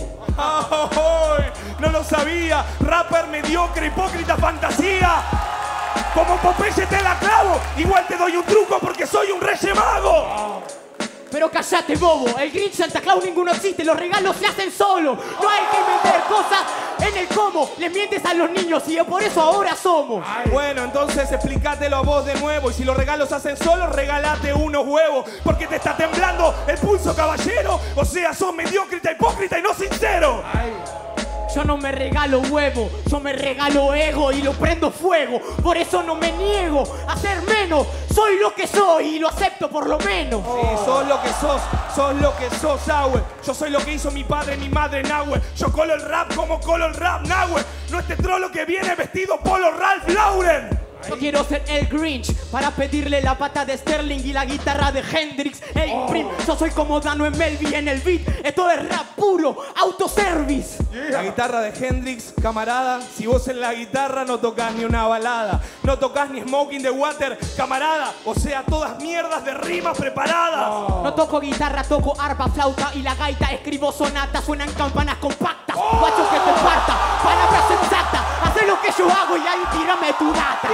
No 1.80 1.90
lo 1.90 2.04
sabía. 2.04 2.66
Rapper 2.80 3.28
mediocre, 3.28 3.88
hipócrita, 3.88 4.38
fantasía. 4.38 5.24
Como 6.14 6.38
Popeye 6.38 6.86
te 6.86 7.02
la 7.02 7.20
clavo. 7.20 7.60
Igual 7.78 8.06
te 8.08 8.16
doy 8.16 8.38
un 8.38 8.44
truco 8.44 8.80
porque 8.80 9.06
soy 9.06 9.32
un 9.32 9.42
rey 9.42 9.58
mago. 9.76 10.64
Pero 11.32 11.52
callate, 11.52 11.96
bobo. 11.96 12.40
El 12.40 12.52
Grinch, 12.52 12.74
Santa 12.74 13.02
Claus, 13.02 13.24
ninguno 13.24 13.52
existe. 13.52 13.84
Los 13.84 13.98
regalos 13.98 14.36
se 14.38 14.48
hacen 14.48 14.72
solo. 14.72 15.16
No 15.16 15.50
hay 15.50 15.64
que 15.72 16.08
meter 16.08 16.22
cosas 16.28 16.60
en 17.02 17.18
el 17.18 17.28
cómo. 17.28 17.70
Les 17.78 17.92
mientes 17.92 18.24
a 18.26 18.34
los 18.34 18.50
niños 18.52 18.84
y 18.88 18.98
por 19.04 19.24
eso 19.24 19.42
ahora 19.42 19.76
somos. 19.76 20.26
Bueno, 20.52 20.84
entonces 20.84 21.32
explícatelo 21.32 21.98
a 21.98 22.02
vos 22.02 22.26
de 22.26 22.36
nuevo. 22.36 22.72
Y 22.72 22.74
si 22.74 22.84
los 22.84 22.96
regalos 22.96 23.32
hacen 23.32 23.58
solos, 23.58 23.90
regalate 23.96 24.54
unos 24.54 24.86
huevos. 24.86 25.26
Porque 25.44 25.68
te 25.68 25.78
está 25.78 25.96
temblando 25.96 26.54
el 26.68 26.78
pulso, 26.78 27.16
caballero. 27.16 27.80
O 27.96 28.06
sea, 28.06 28.34
sos 28.34 28.54
mediócrita, 28.54 29.12
hipócrita 29.12 29.60
y 29.60 29.62
no 29.62 29.74
sincero. 29.74 30.44
Yo 31.54 31.64
no 31.64 31.78
me 31.78 31.92
regalo 31.92 32.42
huevo, 32.42 32.90
yo 33.10 33.20
me 33.20 33.34
regalo 33.34 33.94
ego 33.94 34.32
y 34.32 34.42
lo 34.42 34.54
prendo 34.54 34.92
fuego. 34.92 35.40
Por 35.64 35.78
eso 35.78 36.04
no 36.04 36.16
me 36.16 36.32
niego 36.32 36.84
a 37.08 37.16
ser 37.18 37.42
menos. 37.44 37.88
Soy 38.14 38.38
lo 38.40 38.54
que 38.54 38.68
soy 38.68 39.16
y 39.16 39.20
lo 39.20 39.30
acepto 39.30 39.70
por 39.70 39.88
lo 39.88 39.98
menos. 40.00 40.44
Sí, 40.44 40.86
sos 40.86 41.08
lo 41.08 41.22
que 41.22 41.30
sos, 41.30 41.62
sos 41.96 42.16
lo 42.16 42.36
que 42.36 42.50
sos, 42.58 42.86
Nahue. 42.88 43.22
Yo 43.46 43.54
soy 43.54 43.70
lo 43.72 43.80
que 43.80 43.94
hizo 43.94 44.12
mi 44.12 44.24
padre 44.24 44.58
mi 44.58 44.70
madre, 44.70 45.02
Nahue. 45.04 45.42
Yo 45.56 45.72
colo 45.72 45.96
el 45.96 46.02
rap 46.02 46.34
como 46.36 46.60
colo 46.60 46.86
el 46.86 46.94
rap, 46.94 47.26
Nahue. 47.26 47.64
No 47.90 48.00
este 48.00 48.16
trolo 48.16 48.52
que 48.52 48.66
viene 48.66 48.94
vestido 48.96 49.40
polo 49.40 49.72
Ralph 49.72 50.08
Lauren. 50.10 50.89
Yo 51.08 51.18
quiero 51.18 51.44
ser 51.44 51.64
el 51.68 51.88
Grinch 51.88 52.34
para 52.52 52.72
pedirle 52.72 53.22
la 53.22 53.38
pata 53.38 53.66
de 53.66 53.78
Sterling 53.78 54.20
y 54.20 54.34
la 54.34 54.46
guitarra 54.46 54.92
de 54.92 55.00
Hendrix. 55.00 55.62
Hey, 55.74 55.94
prim, 56.08 56.28
yo 56.46 56.56
soy 56.56 56.72
como 56.72 57.00
Dano 57.00 57.26
en 57.26 57.38
Melvi 57.38 57.74
en 57.74 57.88
el 57.88 58.02
beat. 58.02 58.22
Esto 58.44 58.70
es 58.70 58.90
rap 58.90 59.16
puro, 59.16 59.58
autoservice. 59.76 60.84
La 61.10 61.24
guitarra 61.24 61.62
de 61.62 61.70
Hendrix, 61.70 62.34
camarada. 62.42 63.02
Si 63.02 63.26
vos 63.26 63.48
en 63.48 63.62
la 63.62 63.74
guitarra 63.74 64.26
no 64.26 64.40
tocas 64.40 64.74
ni 64.74 64.86
una 64.86 65.08
balada, 65.08 65.62
no 65.84 65.98
tocas 65.98 66.30
ni 66.30 66.42
Smoking 66.42 66.82
the 66.82 66.92
Water, 66.92 67.38
camarada. 67.56 68.14
O 68.26 68.36
sea, 68.36 68.64
todas 68.64 69.02
mierdas 69.02 69.44
de 69.46 69.54
rimas 69.54 69.98
preparadas. 69.98 70.70
No 71.04 71.14
toco 71.14 71.40
guitarra, 71.40 71.84
toco 71.84 72.20
arpa, 72.20 72.50
flauta 72.50 72.92
y 72.96 73.02
la 73.02 73.16
gaita. 73.16 73.52
Escribo 73.54 73.92
sonatas, 73.92 74.44
suenan 74.44 74.72
campanas 74.74 75.18
compactas. 75.18 75.76
Guacho 75.76 76.30
que 76.30 76.40
te 76.40 76.60
que 78.82 78.92
yo 78.98 79.10
hago 79.10 79.38
y 79.38 79.48
ahí 79.48 79.64
tírame 79.72 80.14
tu 80.14 80.32
data. 80.32 80.70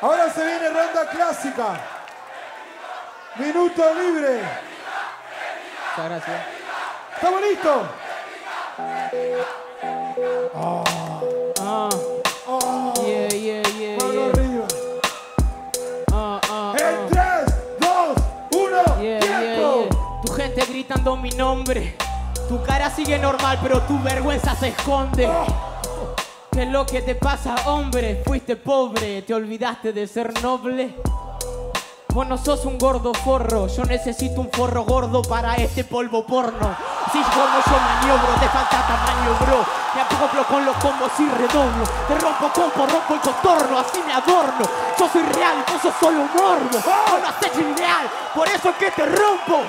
Ahora 0.00 0.30
se 0.30 0.44
viene 0.44 0.68
ronda 0.68 1.08
clásica. 1.10 1.80
Minuto 3.36 3.94
libre. 3.94 4.42
Muchas 5.96 6.10
gracias. 6.10 6.40
¿Estamos 7.14 7.40
listos? 7.40 8.01
Ah. 9.14 10.84
Yeah, 13.04 13.28
yeah, 13.34 13.62
yeah, 13.78 13.96
Mano 14.00 14.12
yeah. 14.14 14.32
arriba. 14.32 14.66
Ah, 16.10 16.40
ah, 16.48 16.74
En 16.78 16.96
ah. 17.12 17.44
3, 17.76 18.16
2, 18.48 18.56
1, 18.56 19.02
Yeah, 19.02 19.20
yeah, 19.20 19.40
yeah. 19.42 19.88
Tu 20.24 20.32
gente 20.32 20.64
gritando 20.64 21.16
mi 21.18 21.28
nombre. 21.30 21.94
Tu 22.48 22.62
cara 22.62 22.88
sigue 22.88 23.18
normal, 23.18 23.58
pero 23.62 23.82
tu 23.82 23.98
vergüenza 24.02 24.56
se 24.56 24.68
esconde. 24.68 25.28
¿Qué 26.50 26.62
es 26.62 26.68
lo 26.68 26.86
que 26.86 27.02
te 27.02 27.14
pasa, 27.14 27.54
hombre? 27.66 28.22
Fuiste 28.24 28.56
pobre, 28.56 29.20
te 29.20 29.34
olvidaste 29.34 29.92
de 29.92 30.06
ser 30.06 30.42
noble. 30.42 30.94
Vos 32.14 32.26
no 32.26 32.38
sos 32.38 32.64
un 32.64 32.78
gordo 32.78 33.12
forro, 33.12 33.66
yo 33.68 33.84
necesito 33.84 34.40
un 34.40 34.50
forro 34.50 34.84
gordo 34.84 35.20
para 35.20 35.56
este 35.56 35.84
polvo 35.84 36.26
porno. 36.26 36.91
Si 37.12 37.18
como 37.20 37.44
yo 37.44 37.76
maniobro, 37.78 38.32
te 38.40 38.48
falta 38.48 38.86
tamaño, 38.88 39.36
bro. 39.40 39.64
Me 39.94 40.00
acoplo 40.00 40.44
con 40.44 40.64
los 40.64 40.74
combos 40.78 41.12
y 41.18 41.28
redoblo. 41.28 41.84
Te 42.08 42.14
rompo 42.18 42.48
compo, 42.48 42.86
rompo 42.86 43.12
el 43.12 43.20
contorno, 43.20 43.78
así 43.80 44.02
me 44.06 44.14
adorno. 44.14 44.64
Yo 44.98 45.08
soy 45.12 45.22
real, 45.24 45.62
vos 45.70 45.82
sos 45.82 45.92
solo 46.00 46.24
morbo. 46.34 46.72
Vos 46.72 47.20
no 47.20 47.28
haces 47.28 47.58
ideal, 47.58 48.08
por 48.34 48.48
eso 48.48 48.70
es 48.70 48.76
que 48.76 48.90
te 48.92 49.04
rompo. 49.04 49.60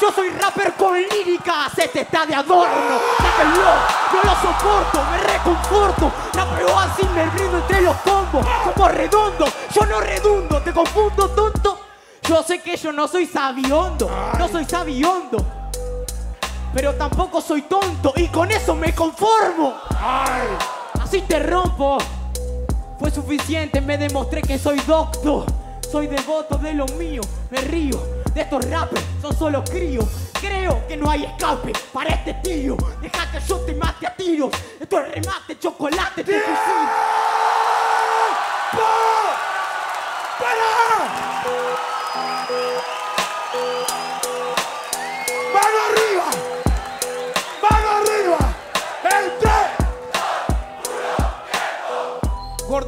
Yo 0.00 0.10
soy 0.10 0.30
rapper 0.30 0.72
con 0.74 1.00
lírica, 1.00 1.70
se 1.72 1.86
te 1.86 2.00
está 2.00 2.26
de 2.26 2.34
adorno. 2.34 2.98
Sáquenlo, 3.18 3.72
yo 4.12 4.20
lo 4.24 4.34
soporto, 4.34 5.04
me 5.12 5.18
reconforto. 5.18 6.12
Rapeo 6.34 6.78
así, 6.80 7.04
me 7.14 7.26
brindo 7.26 7.58
entre 7.58 7.80
los 7.80 7.96
combos. 7.98 8.44
Como 8.64 8.88
redondo, 8.88 9.46
yo 9.72 9.86
no 9.86 10.00
redundo, 10.00 10.60
te 10.62 10.72
confundo, 10.72 11.28
tonto. 11.30 11.80
Yo 12.22 12.42
sé 12.42 12.60
que 12.60 12.76
yo 12.76 12.92
no 12.92 13.06
soy 13.06 13.26
sabiondo, 13.26 14.10
no 14.36 14.48
soy 14.48 14.64
sabiondo. 14.64 15.57
Pero 16.74 16.94
tampoco 16.94 17.40
soy 17.40 17.62
tonto 17.62 18.12
y 18.16 18.28
con 18.28 18.50
eso 18.50 18.74
me 18.74 18.94
conformo. 18.94 19.74
Así 21.00 21.22
te 21.22 21.38
rompo. 21.38 21.98
Fue 22.98 23.10
suficiente, 23.10 23.80
me 23.80 23.96
demostré 23.96 24.42
que 24.42 24.58
soy 24.58 24.80
docto. 24.80 25.46
Soy 25.90 26.06
devoto 26.06 26.58
de 26.58 26.74
lo 26.74 26.84
mío, 26.98 27.22
me 27.50 27.62
río 27.62 27.98
de 28.34 28.42
estos 28.42 28.62
rappers, 28.70 29.02
son 29.22 29.34
solo 29.36 29.64
críos. 29.64 30.04
Creo 30.38 30.86
que 30.86 30.96
no 30.96 31.10
hay 31.10 31.24
escape 31.24 31.72
para 31.92 32.10
este 32.10 32.34
tío. 32.34 32.76
Deja 33.00 33.30
que 33.30 33.40
yo 33.40 33.56
te 33.60 33.74
mate 33.74 34.06
a 34.06 34.14
tiros. 34.14 34.50
Esto 34.78 35.00
es 35.00 35.14
remate, 35.14 35.58
chocolate, 35.58 36.24
te 36.24 36.32
fusil. 36.32 36.88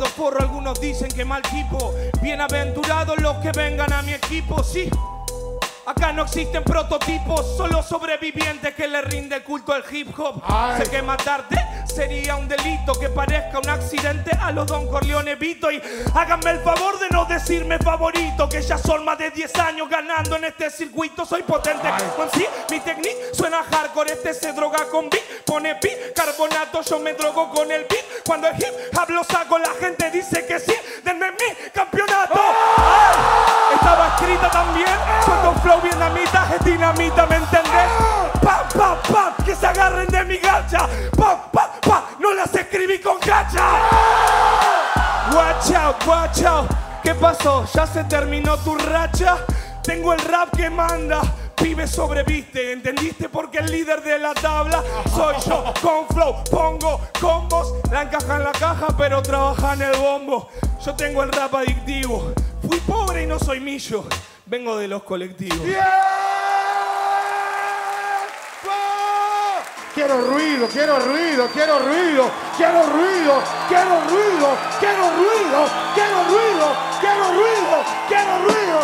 Gordo 0.01 0.15
forro, 0.15 0.41
algunos 0.41 0.81
dicen 0.81 1.11
que 1.11 1.27
mal 1.27 1.43
tipo. 1.43 1.95
Bienaventurados 2.23 3.21
los 3.21 3.37
que 3.37 3.53
vengan 3.53 3.93
a 3.93 4.01
mi 4.01 4.15
equipo, 4.15 4.65
sí. 4.65 4.89
Acá 5.85 6.11
no 6.11 6.23
existen 6.23 6.65
prototipos, 6.65 7.55
solo 7.55 7.83
sobrevivientes 7.83 8.75
que 8.75 8.89
le 8.89 9.03
rinde 9.03 9.43
culto 9.43 9.75
al 9.75 9.85
hip 9.93 10.19
hop. 10.19 10.43
Sé 10.79 10.89
que 10.89 11.03
matarte 11.03 11.57
sería 11.91 12.37
un 12.37 12.49
delito, 12.49 12.93
que 12.99 13.09
parezca 13.09 13.59
un 13.59 13.69
accidente 13.69 14.31
a 14.41 14.53
los 14.53 14.67
Don 14.67 14.87
Corleone 14.89 15.35
Vito. 15.35 15.71
Y 15.71 15.83
háganme 16.15 16.53
el 16.53 16.61
favor 16.61 16.99
de 16.99 17.09
no 17.11 17.25
decirme 17.25 17.79
favorito, 17.79 18.49
que 18.49 18.63
ya 18.63 18.79
son 18.79 19.05
más 19.05 19.19
de 19.19 19.31
10 19.31 19.55
años 19.57 19.89
ganando 19.89 20.37
en 20.37 20.45
este 20.45 20.71
circuito. 20.71 21.27
Soy 21.27 21.43
potente 21.43 21.89
con 22.17 22.31
sí, 22.31 22.47
mi 22.71 22.81
technique 22.81 23.31
suena 23.33 23.63
hardcore. 23.63 24.13
Este 24.13 24.35
se 24.35 24.53
droga 24.53 24.87
con 24.91 25.11
beat, 25.11 25.25
pone 25.45 25.75
beat, 25.83 26.15
carbonato. 26.15 26.83
Yo 26.83 26.99
me 26.99 27.13
drogo 27.15 27.51
con 27.51 27.71
el 27.71 27.85
beat. 27.89 28.05
Cuando 28.27 28.49
el 28.49 28.57
hip 28.57 28.99
hablo 28.99 29.25
saco, 29.25 29.59
la 29.59 29.73
gente 29.81 30.11
dice 30.11 30.47
que 30.47 30.59
sí. 30.59 30.75
Denme 31.05 31.31
mi 31.33 31.71
campeonato. 31.73 32.41
¡Ay! 32.79 33.75
Estaba 33.75 34.09
escrita 34.09 34.51
también. 34.51 34.89
Suelto 35.25 35.51
un 35.51 35.61
flow 35.61 35.81
vietnamita, 35.81 36.55
es 36.55 36.65
dinamita, 36.65 37.27
¿me 37.27 37.37
entendés? 37.37 37.91
Pa, 38.43 38.69
pa, 38.75 39.03
pa, 39.03 39.35
que 39.45 39.55
se 39.55 39.67
agarren 39.67 40.09
de 40.09 40.25
mi 40.25 40.39
gacha. 40.39 40.89
Pa, 41.17 41.37
pa, 41.37 41.50
pa, 41.50 41.50
no 42.31 42.37
las 42.37 42.55
escribí 42.55 42.99
con 42.99 43.19
gacha. 43.19 43.65
Watch 45.33 45.73
out, 45.75 46.07
watch 46.07 46.43
out. 46.43 46.71
¿Qué 47.03 47.15
pasó? 47.15 47.67
¿Ya 47.75 47.87
se 47.87 48.05
terminó 48.05 48.57
tu 48.59 48.77
racha? 48.77 49.39
Tengo 49.83 50.13
el 50.13 50.21
rap 50.21 50.57
que 50.57 50.71
manda. 50.71 51.21
Pibe 51.57 51.87
sobreviste, 51.87 52.73
¿entendiste? 52.73 53.29
Porque 53.29 53.59
el 53.59 53.71
líder 53.71 54.03
de 54.03 54.19
la 54.19 54.33
tabla 54.35 54.83
soy 55.15 55.35
yo. 55.47 55.73
Con 55.83 56.07
flow, 56.09 56.45
pongo 56.51 57.01
combos. 57.21 57.75
La 57.91 58.03
encaja 58.03 58.37
en 58.37 58.45
la 58.45 58.53
caja, 58.53 58.87
pero 58.97 59.23
trabaja 59.23 59.75
en 59.75 59.83
el 59.83 59.97
bombo. 59.97 60.49
Yo 60.85 60.95
tengo 60.95 61.23
el 61.23 61.33
rap 61.33 61.55
adictivo. 61.55 62.33
Fui 62.67 62.79
pobre 62.81 63.25
y 63.25 63.27
no 63.27 63.39
soy 63.39 63.61
millo. 63.61 64.05
Vengo 64.47 64.77
de 64.77 64.89
los 64.89 65.03
colectivos. 65.03 65.59
Quiero 70.01 70.17
ruido, 70.23 70.67
quiero 70.67 70.99
ruido, 70.99 71.47
quiero 71.53 71.79
ruido, 71.79 72.31
quiero 72.57 72.87
ruido, 72.87 73.35
quiero 73.69 74.01
ruido, 74.09 74.57
quiero 74.81 75.11
ruido, 75.11 75.69
quiero 75.95 76.25
ruido, 76.25 76.75
quiero 77.03 77.25
ruido, 77.35 77.85
quiero 78.09 78.39
ruido. 78.39 78.81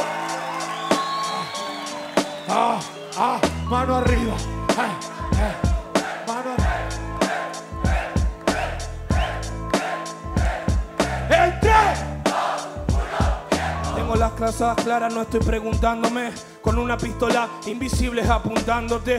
Ah, 2.51 2.79
ah, 3.17 3.41
mano 3.65 3.97
arriba. 3.97 4.35
Ah, 4.77 4.93
ah, 5.41 5.55
mano 6.27 6.51
arriba. 6.53 6.77
Tengo 13.95 14.17
las 14.17 14.33
cosas 14.33 14.77
claras, 14.85 15.15
no 15.15 15.23
estoy 15.23 15.41
preguntándome. 15.41 16.33
Con 16.61 16.79
una 16.79 16.99
pistola 16.99 17.49
invisible 17.65 18.23
apuntándote. 18.23 19.17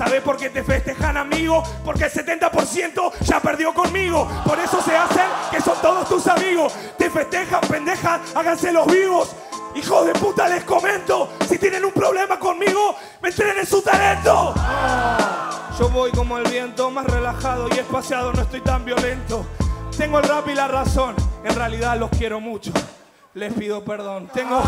¿Sabes 0.00 0.22
por 0.22 0.38
qué 0.38 0.48
te 0.48 0.64
festejan, 0.64 1.18
amigo? 1.18 1.62
Porque 1.84 2.04
el 2.04 2.10
70% 2.10 3.12
ya 3.20 3.38
perdió 3.38 3.74
conmigo. 3.74 4.26
Por 4.46 4.58
eso 4.58 4.80
se 4.80 4.96
hacen 4.96 5.26
que 5.50 5.60
son 5.60 5.78
todos 5.82 6.08
tus 6.08 6.26
amigos. 6.26 6.72
Te 6.96 7.10
festejan, 7.10 7.60
pendejas, 7.68 8.34
háganse 8.34 8.72
los 8.72 8.86
vivos. 8.86 9.36
Hijos 9.74 10.06
de 10.06 10.14
puta, 10.14 10.48
les 10.48 10.64
comento. 10.64 11.28
Si 11.46 11.58
tienen 11.58 11.84
un 11.84 11.92
problema 11.92 12.38
conmigo, 12.38 12.96
me 13.20 13.28
entrenen 13.28 13.66
su 13.66 13.82
talento. 13.82 14.54
Yo 15.78 15.90
voy 15.90 16.10
como 16.12 16.38
el 16.38 16.50
viento, 16.50 16.90
más 16.90 17.04
relajado 17.04 17.68
y 17.68 17.78
espaciado, 17.78 18.32
no 18.32 18.40
estoy 18.40 18.62
tan 18.62 18.86
violento. 18.86 19.44
Tengo 19.98 20.18
el 20.18 20.24
rap 20.24 20.48
y 20.48 20.54
la 20.54 20.66
razón, 20.66 21.14
en 21.44 21.54
realidad 21.54 21.98
los 21.98 22.08
quiero 22.08 22.40
mucho. 22.40 22.72
Les 23.34 23.52
pido 23.52 23.84
perdón. 23.84 24.28
Tengo 24.34 24.60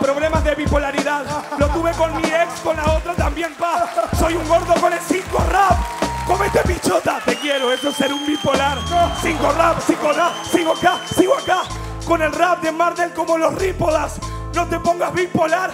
problemas 0.00 0.44
de 0.44 0.54
bipolaridad. 0.54 1.24
Lo 1.58 1.68
tuve 1.70 1.90
con 1.92 2.14
mi 2.16 2.22
ex, 2.22 2.60
con 2.62 2.76
la 2.76 2.84
otra 2.92 3.14
también, 3.14 3.52
pa. 3.54 3.90
Soy 4.24 4.36
un 4.36 4.48
gordo 4.48 4.72
con 4.80 4.90
el 4.90 5.00
5 5.00 5.38
rap. 5.50 6.26
Comete 6.26 6.60
pichota, 6.60 7.20
te 7.26 7.36
quiero, 7.36 7.70
eso 7.70 7.90
es 7.90 7.96
ser 7.96 8.10
un 8.10 8.24
bipolar. 8.24 8.78
5 9.20 9.52
rap, 9.52 9.78
5 9.86 10.12
rap, 10.14 10.32
sigo 10.50 10.72
acá, 10.72 10.98
sigo 11.14 11.34
acá. 11.34 11.64
Con 12.06 12.22
el 12.22 12.32
rap 12.32 12.62
de 12.62 12.72
Mardel 12.72 13.12
como 13.12 13.36
los 13.36 13.54
rípodas. 13.54 14.18
No 14.54 14.66
te 14.66 14.80
pongas 14.80 15.12
bipolar. 15.12 15.72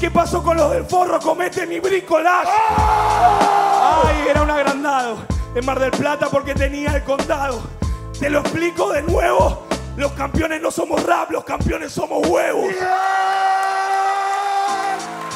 ¿Qué 0.00 0.10
pasó 0.10 0.42
con 0.42 0.56
los 0.56 0.70
del 0.70 0.86
forro? 0.86 1.20
Comete 1.20 1.66
mi 1.66 1.78
bricolage. 1.78 2.50
Ay, 2.78 4.26
era 4.26 4.40
un 4.40 4.50
agrandado. 4.50 5.18
En 5.54 5.66
Mar 5.66 5.78
del 5.78 5.90
Plata 5.90 6.28
porque 6.30 6.54
tenía 6.54 6.92
el 6.92 7.04
condado. 7.04 7.62
Te 8.18 8.30
lo 8.30 8.40
explico 8.40 8.90
de 8.90 9.02
nuevo. 9.02 9.66
Los 9.98 10.12
campeones 10.12 10.62
no 10.62 10.70
somos 10.70 11.02
rap, 11.02 11.30
los 11.30 11.44
campeones 11.44 11.92
somos 11.92 12.26
huevos. 12.26 12.72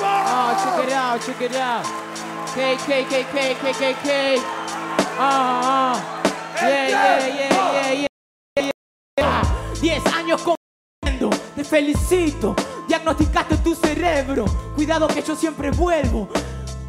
Oh, 0.02 1.18
check 1.18 1.42
it. 1.42 2.09
K, 2.54 2.76
K, 2.84 3.04
K, 3.04 3.24
K, 3.32 3.54
K, 3.54 3.72
K, 3.72 3.94
K. 4.02 4.36
Ah, 5.18 5.94
ah. 5.94 6.22
Yeah, 6.60 6.88
yeah, 6.88 7.26
yeah, 7.26 7.48
yeah, 7.72 8.08
yeah, 8.56 8.70
yeah. 9.16 9.42
Diez 9.80 10.04
años 10.12 10.42
comiendo, 10.42 11.30
te 11.54 11.62
felicito. 11.62 12.54
Diagnosticaste 12.88 13.56
tu 13.58 13.74
cerebro. 13.74 14.44
Cuidado 14.74 15.06
que 15.06 15.22
yo 15.22 15.36
siempre 15.36 15.70
vuelvo. 15.70 16.28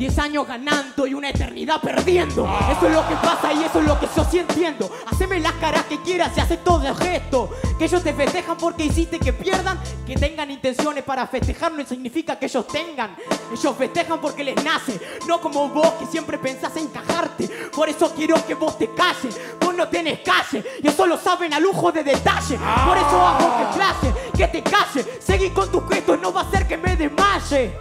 Diez 0.02 0.18
años 0.18 0.48
ganando 0.48 1.06
y 1.06 1.14
una 1.14 1.30
eternidad 1.30 1.80
perdiendo. 1.80 2.50
Eso 2.72 2.88
es 2.88 2.92
lo 2.92 3.08
que 3.08 3.14
pasa 3.18 3.54
y 3.54 3.64
eso 3.64 3.82
es 3.82 3.86
lo 3.86 4.00
que 4.00 4.08
yo 4.16 4.26
sí 4.26 4.40
entiendo. 4.40 4.90
Haceme 5.06 5.40
las 5.40 5.52
caras 5.54 5.86
que 5.86 6.02
quieras 6.02 6.32
y 6.36 6.40
hace 6.40 6.58
todo 6.58 6.88
el 6.88 6.96
gesto. 6.96 7.52
Que 7.78 7.86
ellos 7.86 8.02
te 8.02 8.12
festejan 8.12 8.58
porque 8.58 8.86
hiciste 8.86 9.20
que 9.20 9.32
pierdan. 9.32 9.80
Que 10.08 10.16
tengan 10.16 10.50
intenciones 10.50 11.04
para 11.04 11.28
festejar 11.28 11.74
no 11.74 11.86
significa 11.86 12.40
que 12.40 12.48
ellos 12.48 12.66
tengan. 12.66 13.16
Ellos 13.54 13.76
festejan 13.78 14.20
porque 14.20 14.44
les 14.44 14.56
nace. 14.64 15.00
No 15.28 15.40
como 15.40 15.70
vos 15.70 15.92
que 16.00 16.08
siempre 16.08 16.40
pensás 16.40 16.76
encajarte. 16.78 17.48
Por 17.72 17.88
eso 17.88 18.12
quiero 18.16 18.44
que 18.48 18.56
vos 18.56 18.80
te 18.80 18.90
calles. 18.96 19.40
Vos 19.60 19.76
no 19.76 19.88
tenés 19.88 20.22
calle 20.22 20.66
y 20.82 20.88
eso 20.88 21.06
lo 21.06 21.16
saben 21.16 21.54
a 21.54 21.60
lujo 21.60 21.92
de 21.92 22.04
detalle. 22.04 22.58
Por 22.58 22.98
eso 22.98 23.22
hago 23.22 23.56
que 23.56 23.74
flashe, 23.78 24.14
que 24.36 24.48
te 24.48 24.64
calles. 24.64 25.06
Seguí 25.20 25.52
con 25.52 25.72
tus 25.72 25.88
gestos, 25.88 26.20
no 26.20 26.34
va 26.34 26.42
a 26.42 26.50
ser 26.50 26.68
que 26.68 26.76
me 26.76 26.96
desmaye. 26.96 27.78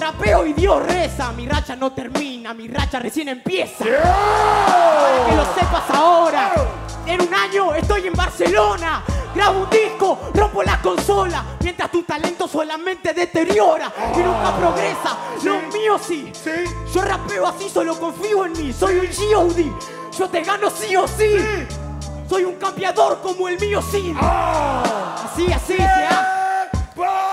Rapeo 0.00 0.46
y 0.46 0.54
Dios 0.54 0.82
reza, 0.86 1.30
mi 1.32 1.46
racha 1.46 1.76
no 1.76 1.92
termina, 1.92 2.54
mi 2.54 2.68
racha 2.68 2.98
recién 2.98 3.28
empieza. 3.28 3.84
Para 3.84 5.26
que 5.28 5.36
lo 5.36 5.44
sepas 5.44 5.90
ahora, 5.92 6.52
en 7.04 7.20
un 7.20 7.34
año 7.34 7.74
estoy 7.74 8.06
en 8.06 8.14
Barcelona. 8.14 9.04
Grabo 9.34 9.64
un 9.64 9.70
disco, 9.70 10.18
rompo 10.32 10.62
la 10.62 10.80
consola, 10.80 11.44
mientras 11.60 11.92
tu 11.92 12.02
talento 12.04 12.48
solamente 12.48 13.12
deteriora 13.12 13.92
y 14.14 14.18
nunca 14.20 14.56
progresa. 14.56 15.18
Lo 15.44 15.60
mío 15.70 15.98
sí. 15.98 16.32
Sí. 16.32 16.50
Yo 16.94 17.02
rapeo 17.02 17.46
así, 17.46 17.68
solo 17.68 18.00
confío 18.00 18.46
en 18.46 18.52
mí. 18.52 18.72
Soy 18.72 18.96
un 18.96 19.06
G.O.D. 19.06 19.70
Yo 20.18 20.28
te 20.30 20.40
gano 20.42 20.70
sí 20.70 20.96
o 20.96 21.06
sí. 21.06 21.36
Soy 22.26 22.44
un 22.44 22.54
campeador 22.54 23.20
como 23.20 23.48
el 23.48 23.60
mío 23.60 23.82
sí. 23.82 24.14
Así, 24.18 25.52
así 25.52 25.76
se 25.76 25.82
hace. 25.84 27.29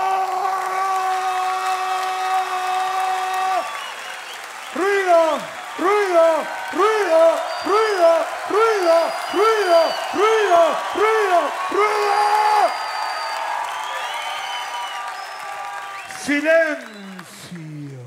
Ruido, 5.78 6.26
ruido, 6.72 7.22
ruido, 7.64 8.10
ruido, 8.48 8.98
ruido, 9.32 9.78
ruido, 10.14 10.60
ruido, 10.94 11.38
ruido. 11.70 12.18
Silencio. 16.24 17.98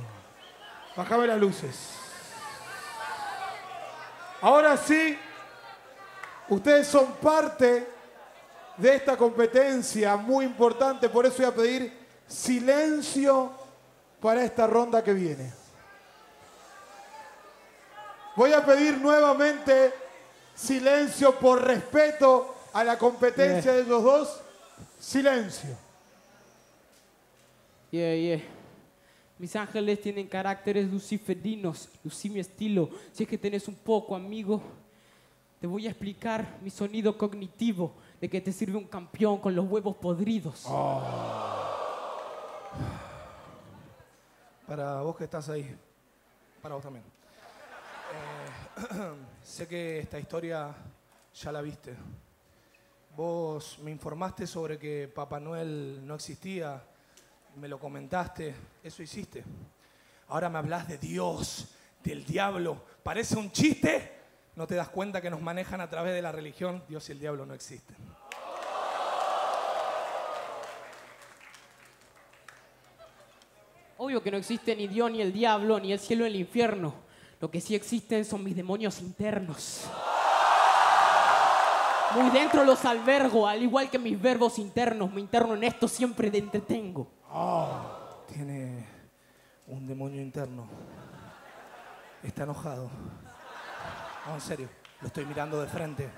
Bájame 0.95 1.27
las 1.27 1.39
luces. 1.39 1.75
Ahora 4.41 4.77
sí, 4.77 5.17
ustedes 6.49 6.87
son 6.87 7.13
parte 7.13 7.87
de 8.77 8.95
esta 8.95 9.17
competencia 9.17 10.15
muy 10.15 10.45
importante, 10.45 11.09
por 11.09 11.25
eso 11.25 11.37
voy 11.37 11.45
a 11.45 11.55
pedir 11.55 11.93
silencio 12.25 13.51
para 14.21 14.43
esta 14.43 14.65
ronda 14.65 15.03
que 15.03 15.13
viene. 15.13 15.60
Voy 18.35 18.53
a 18.53 18.65
pedir 18.65 18.97
nuevamente 18.97 19.93
silencio 20.55 21.37
por 21.37 21.63
respeto 21.63 22.55
a 22.73 22.83
la 22.83 22.97
competencia 22.97 23.73
de 23.73 23.83
los 23.83 24.03
dos. 24.03 24.41
Silencio. 24.99 25.75
Yeah, 27.91 28.15
yeah. 28.15 28.41
Mis 29.37 29.55
ángeles 29.55 29.99
tienen 29.99 30.27
caracteres 30.27 30.89
luciferinos, 30.89 31.89
lucí 32.03 32.29
mi 32.29 32.39
estilo. 32.39 32.89
Si 33.11 33.23
es 33.23 33.29
que 33.29 33.37
tenés 33.37 33.67
un 33.67 33.75
poco, 33.75 34.15
amigo, 34.15 34.61
te 35.59 35.67
voy 35.67 35.87
a 35.87 35.89
explicar 35.89 36.57
mi 36.61 36.69
sonido 36.69 37.17
cognitivo 37.17 37.93
de 38.21 38.29
que 38.29 38.39
te 38.39 38.51
sirve 38.51 38.77
un 38.77 38.85
campeón 38.85 39.39
con 39.39 39.55
los 39.55 39.67
huevos 39.67 39.95
podridos. 39.97 40.65
Para 44.67 45.01
vos 45.01 45.17
que 45.17 45.23
estás 45.23 45.49
ahí, 45.49 45.75
para 46.61 46.75
vos 46.75 46.83
también. 46.83 47.03
Sé 49.43 49.67
que 49.67 49.99
esta 49.99 50.19
historia 50.19 50.73
ya 51.33 51.51
la 51.51 51.61
viste. 51.61 51.95
Vos 53.15 53.79
me 53.83 53.91
informaste 53.91 54.47
sobre 54.47 54.77
que 54.77 55.11
Papá 55.13 55.39
Noel 55.39 56.05
no 56.05 56.15
existía, 56.15 56.81
me 57.57 57.67
lo 57.67 57.79
comentaste, 57.79 58.55
eso 58.83 59.03
hiciste. 59.03 59.43
Ahora 60.29 60.49
me 60.49 60.59
hablas 60.59 60.87
de 60.87 60.97
Dios, 60.97 61.75
del 62.03 62.23
diablo. 62.23 62.81
¿Parece 63.03 63.37
un 63.37 63.51
chiste? 63.51 64.19
¿No 64.55 64.65
te 64.65 64.75
das 64.75 64.89
cuenta 64.89 65.21
que 65.21 65.29
nos 65.29 65.41
manejan 65.41 65.81
a 65.81 65.89
través 65.89 66.13
de 66.13 66.21
la 66.21 66.31
religión? 66.31 66.83
Dios 66.87 67.07
y 67.09 67.11
el 67.11 67.19
diablo 67.19 67.45
no 67.45 67.53
existen. 67.53 67.97
Obvio 73.97 74.23
que 74.23 74.31
no 74.31 74.37
existe 74.37 74.75
ni 74.75 74.87
Dios, 74.87 75.11
ni 75.11 75.21
el 75.21 75.31
diablo, 75.31 75.79
ni 75.79 75.91
el 75.91 75.99
cielo, 75.99 76.23
ni 76.23 76.29
el 76.31 76.35
infierno. 76.37 77.10
Lo 77.41 77.49
que 77.49 77.59
sí 77.59 77.73
existen 77.73 78.23
son 78.23 78.43
mis 78.43 78.55
demonios 78.55 79.01
internos. 79.01 79.85
Muy 82.13 82.29
dentro 82.29 82.63
los 82.63 82.85
albergo, 82.85 83.47
al 83.47 83.63
igual 83.63 83.89
que 83.89 83.97
mis 83.97 84.21
verbos 84.21 84.59
internos. 84.59 85.11
Me 85.11 85.21
interno 85.21 85.55
en 85.55 85.63
esto, 85.63 85.87
siempre 85.87 86.29
te 86.29 86.37
entretengo. 86.37 87.07
Tiene 88.27 88.85
un 89.65 89.87
demonio 89.87 90.21
interno. 90.21 90.67
Está 92.21 92.43
enojado. 92.43 92.91
No, 94.27 94.35
en 94.35 94.41
serio, 94.41 94.69
lo 95.01 95.07
estoy 95.07 95.25
mirando 95.25 95.59
de 95.59 95.67
frente. 95.67 96.09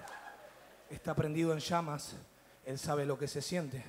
Está 0.89 1.15
prendido 1.15 1.53
en 1.53 1.59
llamas. 1.59 2.17
Él 2.65 2.77
sabe 2.77 3.05
lo 3.05 3.17
que 3.17 3.29
se 3.29 3.41
siente. 3.41 3.81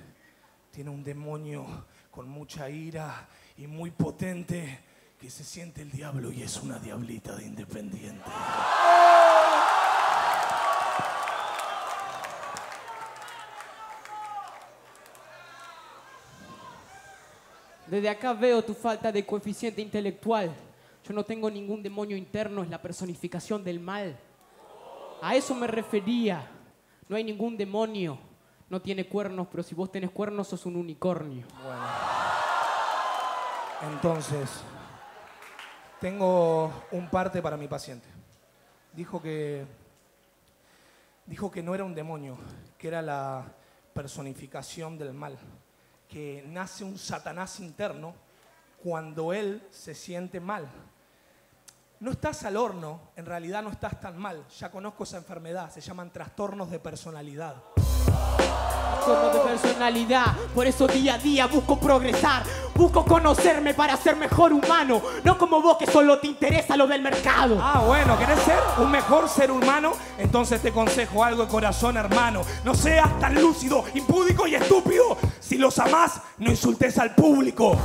Tiene 0.71 0.89
un 0.89 1.03
demonio 1.03 1.65
con 2.11 2.29
mucha 2.29 2.69
ira 2.69 3.27
y 3.57 3.67
muy 3.67 3.91
potente 3.91 4.79
que 5.19 5.29
se 5.29 5.43
siente 5.43 5.81
el 5.81 5.91
diablo 5.91 6.31
y 6.31 6.43
es 6.43 6.61
una 6.61 6.77
diablita 6.77 7.35
de 7.35 7.45
independiente. 7.45 8.23
Desde 17.87 18.09
acá 18.09 18.33
veo 18.33 18.63
tu 18.63 18.73
falta 18.73 19.11
de 19.11 19.25
coeficiente 19.25 19.81
intelectual. 19.81 20.53
Yo 21.07 21.13
no 21.13 21.23
tengo 21.23 21.49
ningún 21.49 21.83
demonio 21.83 22.17
interno, 22.17 22.63
es 22.63 22.69
la 22.69 22.81
personificación 22.81 23.63
del 23.63 23.79
mal. 23.79 24.17
A 25.21 25.35
eso 25.35 25.53
me 25.55 25.67
refería. 25.67 26.49
No 27.07 27.15
hay 27.15 27.23
ningún 27.23 27.55
demonio. 27.55 28.17
No 28.69 28.81
tiene 28.81 29.07
cuernos, 29.07 29.47
pero 29.51 29.61
si 29.61 29.75
vos 29.75 29.91
tenés 29.91 30.09
cuernos 30.09 30.47
sos 30.47 30.65
un 30.65 30.75
unicornio. 30.75 31.45
Entonces, 33.83 34.49
tengo 36.05 36.71
un 36.91 37.09
parte 37.09 37.41
para 37.41 37.57
mi 37.57 37.67
paciente. 37.67 38.07
Dijo 38.93 39.19
que 39.19 39.65
dijo 41.25 41.49
que 41.49 41.63
no 41.63 41.73
era 41.73 41.83
un 41.83 41.95
demonio, 41.95 42.37
que 42.77 42.89
era 42.89 43.01
la 43.01 43.43
personificación 43.91 44.99
del 44.99 45.13
mal, 45.15 45.35
que 46.07 46.43
nace 46.45 46.83
un 46.83 46.99
Satanás 46.99 47.59
interno 47.59 48.13
cuando 48.83 49.33
él 49.33 49.67
se 49.71 49.95
siente 49.95 50.39
mal. 50.39 50.69
No 52.01 52.11
estás 52.11 52.43
al 52.43 52.57
horno, 52.57 52.99
en 53.15 53.25
realidad 53.25 53.63
no 53.63 53.69
estás 53.69 54.01
tan 54.01 54.17
mal. 54.17 54.43
Ya 54.59 54.69
conozco 54.69 55.05
esa 55.05 55.15
enfermedad, 55.15 55.71
se 55.71 55.79
llaman 55.79 56.11
trastornos 56.11 56.69
de 56.69 56.79
personalidad. 56.79 57.55
Como 59.05 59.29
de 59.29 59.39
personalidad, 59.39 60.35
por 60.53 60.67
eso 60.67 60.87
día 60.87 61.13
a 61.13 61.17
día 61.17 61.45
busco 61.45 61.79
progresar. 61.79 62.43
Busco 62.73 63.05
conocerme 63.05 63.73
para 63.73 63.95
ser 63.95 64.17
mejor 64.17 64.51
humano. 64.51 65.01
No 65.23 65.37
como 65.37 65.61
vos 65.61 65.77
que 65.77 65.85
solo 65.85 66.19
te 66.19 66.27
interesa 66.27 66.75
lo 66.75 66.87
del 66.87 67.01
mercado. 67.01 67.57
Ah, 67.61 67.83
bueno, 67.85 68.17
¿querés 68.19 68.39
ser 68.39 68.59
un 68.79 68.91
mejor 68.91 69.29
ser 69.29 69.49
humano? 69.49 69.93
Entonces 70.17 70.61
te 70.61 70.73
consejo 70.73 71.23
algo 71.23 71.45
de 71.45 71.47
corazón, 71.49 71.95
hermano. 71.95 72.41
No 72.65 72.75
seas 72.75 73.17
tan 73.19 73.35
lúcido, 73.41 73.85
impúdico 73.93 74.45
y 74.45 74.55
estúpido. 74.55 75.17
Si 75.39 75.57
los 75.57 75.79
amás, 75.79 76.19
no 76.39 76.49
insultes 76.49 76.97
al 76.97 77.15
público. 77.15 77.77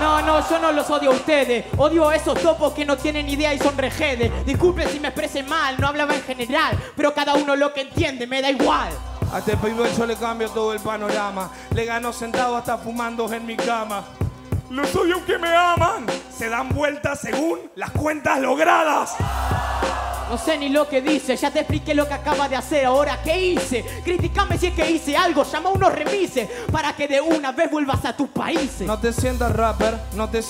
No, 0.00 0.22
no, 0.22 0.48
yo 0.48 0.58
no 0.58 0.72
los 0.72 0.90
odio 0.90 1.12
a 1.12 1.14
ustedes. 1.14 1.66
Odio 1.76 2.08
a 2.08 2.16
esos 2.16 2.40
topos 2.40 2.72
que 2.72 2.84
no 2.84 2.96
tienen 2.96 3.28
idea 3.36 3.54
y 3.54 3.58
son 3.58 3.76
rejedes. 3.76 4.30
Disculpen 4.44 4.88
si 4.88 4.98
me 4.98 5.08
expresé 5.08 5.42
mal, 5.42 5.76
no 5.78 5.86
hablaba 5.86 6.14
en 6.14 6.22
general. 6.22 6.76
Pero 6.96 7.14
cada 7.14 7.34
uno 7.34 7.54
lo 7.54 7.72
que 7.72 7.82
entiende, 7.82 8.26
me 8.26 8.42
da 8.42 8.50
igual. 8.50 8.90
A 9.32 9.38
este 9.38 9.56
pibe 9.56 9.88
yo 9.96 10.06
le 10.06 10.16
cambio 10.16 10.48
todo 10.50 10.72
el 10.72 10.80
panorama. 10.80 11.50
Le 11.74 11.84
gano 11.84 12.12
sentado 12.12 12.56
hasta 12.56 12.78
fumando 12.78 13.32
en 13.32 13.44
mi 13.46 13.56
cama. 13.56 14.04
Los 14.70 14.94
odio 14.96 15.24
que 15.24 15.38
me 15.38 15.48
aman. 15.54 16.06
Se 16.36 16.48
dan 16.48 16.68
vueltas 16.70 17.20
según 17.20 17.60
las 17.76 17.90
cuentas 17.90 18.40
logradas. 18.40 19.14
No 20.28 20.38
sé 20.38 20.58
ni 20.58 20.70
lo 20.70 20.88
que 20.88 21.00
dice, 21.00 21.36
ya 21.36 21.52
te 21.52 21.60
expliqué 21.60 21.94
lo 21.94 22.08
que 22.08 22.14
acaba 22.14 22.48
de 22.48 22.56
hacer. 22.56 22.84
Ahora, 22.86 23.20
¿qué 23.22 23.40
hice? 23.40 23.84
Criticame 24.02 24.58
si 24.58 24.66
es 24.66 24.74
que 24.74 24.90
hice 24.90 25.16
algo, 25.16 25.44
llama 25.44 25.70
a 25.70 25.72
unos 25.72 25.92
remises 25.92 26.48
para 26.72 26.94
que 26.96 27.06
de 27.06 27.20
una 27.20 27.52
vez 27.52 27.70
vuelvas 27.70 28.04
a 28.04 28.16
tus 28.16 28.28
países. 28.30 28.88
No 28.88 28.98
te 28.98 29.12
sientas 29.12 29.54
rapper, 29.54 29.96
no 30.14 30.28
te 30.28 30.42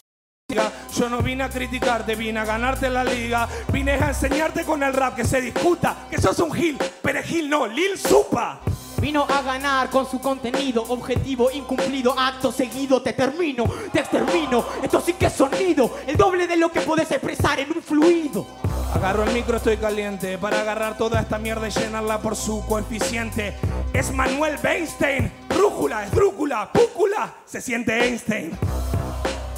Yo 0.94 1.08
no 1.08 1.22
vine 1.22 1.44
a 1.44 1.48
criticarte, 1.48 2.14
vine 2.14 2.40
a 2.40 2.44
ganarte 2.44 2.88
la 2.90 3.04
liga. 3.04 3.48
Vine 3.72 3.92
a 3.92 4.08
enseñarte 4.08 4.64
con 4.64 4.82
el 4.82 4.92
rap 4.92 5.14
que 5.14 5.24
se 5.24 5.40
discuta, 5.40 6.06
que 6.10 6.20
sos 6.20 6.38
un 6.40 6.52
Gil, 6.52 6.78
perejil 7.02 7.48
no, 7.48 7.66
Lil 7.66 7.98
Supa. 7.98 8.60
Vino 9.00 9.26
a 9.28 9.42
ganar 9.42 9.90
con 9.90 10.10
su 10.10 10.20
contenido, 10.20 10.82
objetivo 10.88 11.50
incumplido, 11.50 12.18
acto 12.18 12.50
seguido, 12.50 13.02
te 13.02 13.12
termino, 13.12 13.64
te 13.92 14.00
extermino. 14.00 14.64
Esto 14.82 15.00
sí 15.00 15.12
que 15.12 15.26
es 15.26 15.34
sonido, 15.34 15.98
el 16.06 16.16
doble 16.16 16.46
de 16.46 16.56
lo 16.56 16.72
que 16.72 16.80
puedes 16.80 17.10
expresar 17.10 17.60
en 17.60 17.72
un 17.72 17.82
fluido. 17.82 18.46
Agarro 18.94 19.24
el 19.24 19.32
micro, 19.32 19.58
estoy 19.58 19.76
caliente 19.76 20.38
para 20.38 20.62
agarrar 20.62 20.96
toda 20.96 21.20
esta 21.20 21.38
mierda 21.38 21.68
y 21.68 21.70
llenarla 21.70 22.20
por 22.20 22.36
su 22.36 22.64
coeficiente. 22.66 23.54
Es 23.92 24.10
Manuel 24.10 24.56
Weinstein, 24.64 25.30
brújula, 25.48 26.04
esdrújula, 26.04 26.72
púcula, 26.72 27.34
se 27.44 27.60
siente 27.60 28.06
Einstein. 28.06 28.56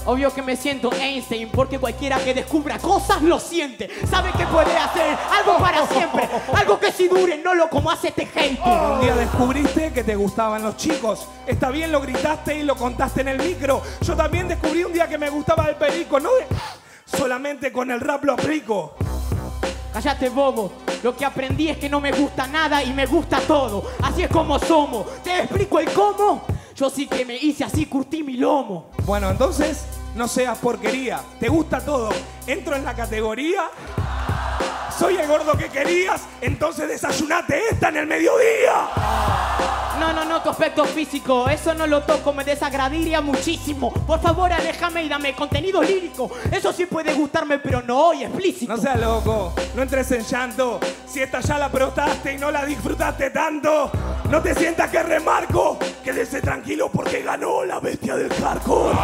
Obvio 0.09 0.33
que 0.33 0.41
me 0.41 0.57
siento 0.57 0.91
Einstein 0.91 1.51
porque 1.51 1.79
cualquiera 1.79 2.17
que 2.17 2.33
descubra 2.33 2.79
cosas 2.79 3.21
lo 3.21 3.39
siente. 3.39 3.91
Sabe 4.11 4.33
que 4.33 4.47
puede 4.47 4.75
hacer 4.75 5.19
algo 5.31 5.59
para 5.59 5.87
siempre, 5.87 6.27
algo 6.55 6.81
que 6.81 6.91
si 6.91 7.09
dure, 7.09 7.37
no 7.37 7.55
lo 7.55 7.69
como 7.69 7.91
hace 7.91 8.09
este 8.09 8.27
hate. 8.35 8.59
Un 8.59 9.03
día 9.03 9.15
descubriste 9.15 9.93
que 9.93 10.03
te 10.03 10.17
gustaban 10.17 10.63
los 10.63 10.79
chicos. 10.79 11.29
Está 11.47 11.69
bien, 11.69 11.93
lo 11.93 12.01
gritaste 12.01 12.59
y 12.59 12.63
lo 12.63 12.75
contaste 12.75 13.21
en 13.21 13.29
el 13.29 13.37
micro. 13.37 13.83
Yo 14.01 14.17
también 14.17 14.49
descubrí 14.49 14.83
un 14.83 14.95
día 14.95 15.07
que 15.07 15.19
me 15.19 15.29
gustaba 15.29 15.67
el 15.67 15.77
perico, 15.77 16.19
no 16.19 16.31
solamente 17.05 17.71
con 17.71 17.91
el 17.91 18.01
rap 18.01 18.25
lo 18.25 18.33
aplico. 18.33 18.95
Cállate 19.93 20.31
bobo, 20.31 20.73
lo 21.03 21.15
que 21.15 21.27
aprendí 21.27 21.69
es 21.69 21.77
que 21.77 21.91
no 21.91 22.01
me 22.01 22.13
gusta 22.13 22.47
nada 22.47 22.83
y 22.83 22.95
me 22.95 23.05
gusta 23.05 23.41
todo. 23.41 23.85
Así 24.03 24.23
es 24.23 24.31
como 24.31 24.59
somos. 24.59 25.23
¿Te 25.23 25.41
explico 25.41 25.79
el 25.79 25.93
cómo? 25.93 26.47
Yo 26.75 26.89
sí 26.89 27.07
que 27.07 27.27
me 27.27 27.37
hice 27.37 27.65
así, 27.65 27.85
curtí 27.85 28.23
mi 28.23 28.39
lomo. 28.39 28.87
Bueno, 29.05 29.29
entonces 29.31 29.98
no 30.19 30.27
seas 30.27 30.59
porquería. 30.59 31.21
Te 31.39 31.49
gusta 31.49 31.81
todo. 31.81 32.11
Entro 32.47 32.75
en 32.75 32.85
la 32.85 32.95
categoría. 32.95 33.71
Soy 34.99 35.17
el 35.17 35.29
gordo 35.29 35.57
que 35.57 35.69
querías. 35.69 36.23
Entonces 36.41 36.89
desayunate 36.89 37.69
esta 37.71 37.89
en 37.91 37.99
el 37.99 38.07
mediodía. 38.09 38.89
No, 40.01 40.13
no, 40.13 40.25
no, 40.25 40.43
tu 40.43 40.51
aspecto 40.51 40.85
físico, 40.85 41.49
eso 41.49 41.75
no 41.75 41.85
lo 41.85 42.05
toco, 42.05 42.33
me 42.33 42.45
desagradaría 42.45 43.21
muchísimo. 43.21 43.93
Por 43.93 44.21
favor, 44.21 44.53
aléjame 44.53 45.03
y 45.03 45.09
dame 45.09 45.35
contenido 45.35 45.83
lírico. 45.83 46.31
Eso 46.53 46.73
sí 46.73 46.87
puede 46.87 47.15
gustarme, 47.15 47.59
pero 47.59 47.83
no 47.83 48.09
hoy 48.09 48.23
explícito. 48.23 48.77
No 48.77 48.81
seas 48.81 48.99
loco. 49.01 49.53
No 49.75 49.83
entres 49.83 50.11
en 50.13 50.23
llanto. 50.23 50.79
Si 51.05 51.21
esta 51.21 51.41
ya 51.41 51.59
la 51.59 51.69
prostaste 51.69 52.35
y 52.35 52.39
no 52.39 52.51
la 52.53 52.65
disfrutaste 52.65 53.31
tanto. 53.31 53.91
No 54.31 54.41
te 54.41 54.55
sientas 54.55 54.89
que 54.89 55.03
remarco. 55.03 55.79
Quédese 56.05 56.41
tranquilo 56.41 56.91
porque 56.93 57.23
ganó 57.23 57.65
la 57.65 57.81
bestia 57.81 58.15
del 58.15 58.33
hardcore. 58.33 58.99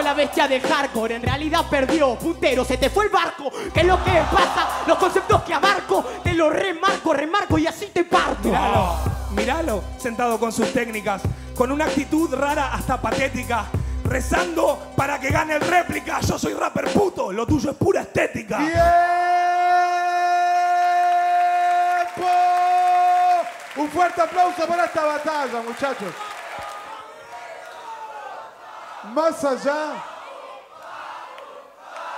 La 0.00 0.14
bestia 0.14 0.48
de 0.48 0.58
hardcore 0.60 1.16
en 1.16 1.22
realidad 1.22 1.66
perdió. 1.68 2.16
Puntero, 2.16 2.64
se 2.64 2.76
te 2.78 2.88
fue 2.88 3.04
el 3.04 3.10
barco. 3.10 3.50
¿Qué 3.72 3.80
es 3.80 3.86
lo 3.86 4.02
que 4.02 4.22
pasa? 4.32 4.82
Los 4.86 4.96
conceptos 4.98 5.42
que 5.42 5.52
abarco, 5.52 6.02
te 6.24 6.32
los 6.34 6.52
remarco, 6.52 7.12
remarco 7.12 7.58
y 7.58 7.66
así 7.66 7.86
te 7.86 8.04
parto. 8.04 8.48
Míralo, 8.48 8.96
míralo, 9.30 9.84
sentado 9.98 10.40
con 10.40 10.50
sus 10.50 10.72
técnicas, 10.72 11.22
con 11.54 11.70
una 11.70 11.84
actitud 11.84 12.34
rara 12.34 12.72
hasta 12.72 13.00
patética, 13.00 13.66
rezando 14.04 14.92
para 14.96 15.20
que 15.20 15.30
gane 15.30 15.54
el 15.54 15.60
réplica. 15.60 16.20
Yo 16.20 16.38
soy 16.38 16.54
rapper 16.54 16.86
puto, 16.92 17.30
lo 17.30 17.46
tuyo 17.46 17.70
es 17.70 17.76
pura 17.76 18.00
estética. 18.02 18.58
¡Tiempo! 18.58 18.72
Un 23.76 23.88
fuerte 23.88 24.20
aplauso 24.22 24.66
para 24.66 24.84
esta 24.86 25.04
batalla, 25.04 25.62
muchachos. 25.66 26.31
Más 29.04 29.44
allá 29.44 29.94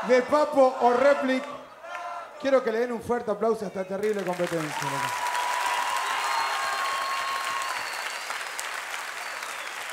de 0.06 0.22
Papo 0.22 0.76
o 0.80 0.92
Replic, 0.92 1.42
quiero 2.40 2.62
que 2.62 2.70
le 2.70 2.80
den 2.80 2.92
un 2.92 3.02
fuerte 3.02 3.30
aplauso 3.30 3.64
a 3.64 3.68
esta 3.68 3.84
terrible 3.84 4.22
competencia. 4.22 4.88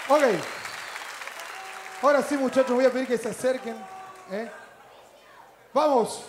Ok. 0.10 0.24
Ahora 2.02 2.22
sí, 2.22 2.36
muchachos, 2.36 2.72
voy 2.72 2.86
a 2.86 2.92
pedir 2.92 3.08
que 3.08 3.18
se 3.18 3.30
acerquen. 3.30 3.78
¿eh? 4.30 4.52
Vamos. 5.74 6.26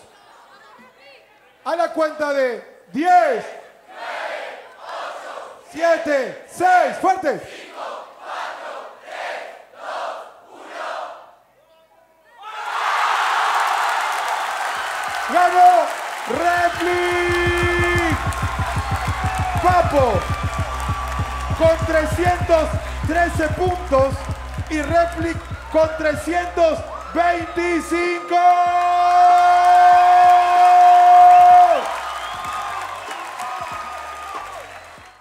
A 1.65 1.75
la 1.75 1.91
cuenta 1.91 2.31
de 2.31 2.85
10, 2.93 3.45
7, 5.71 6.45
6, 6.49 6.97
fuerte. 7.01 7.41
Con 21.63 21.77
313 21.85 23.47
puntos 23.49 24.15
y 24.69 24.81
Replic 24.81 25.37
con 25.71 25.89
325. 25.97 28.82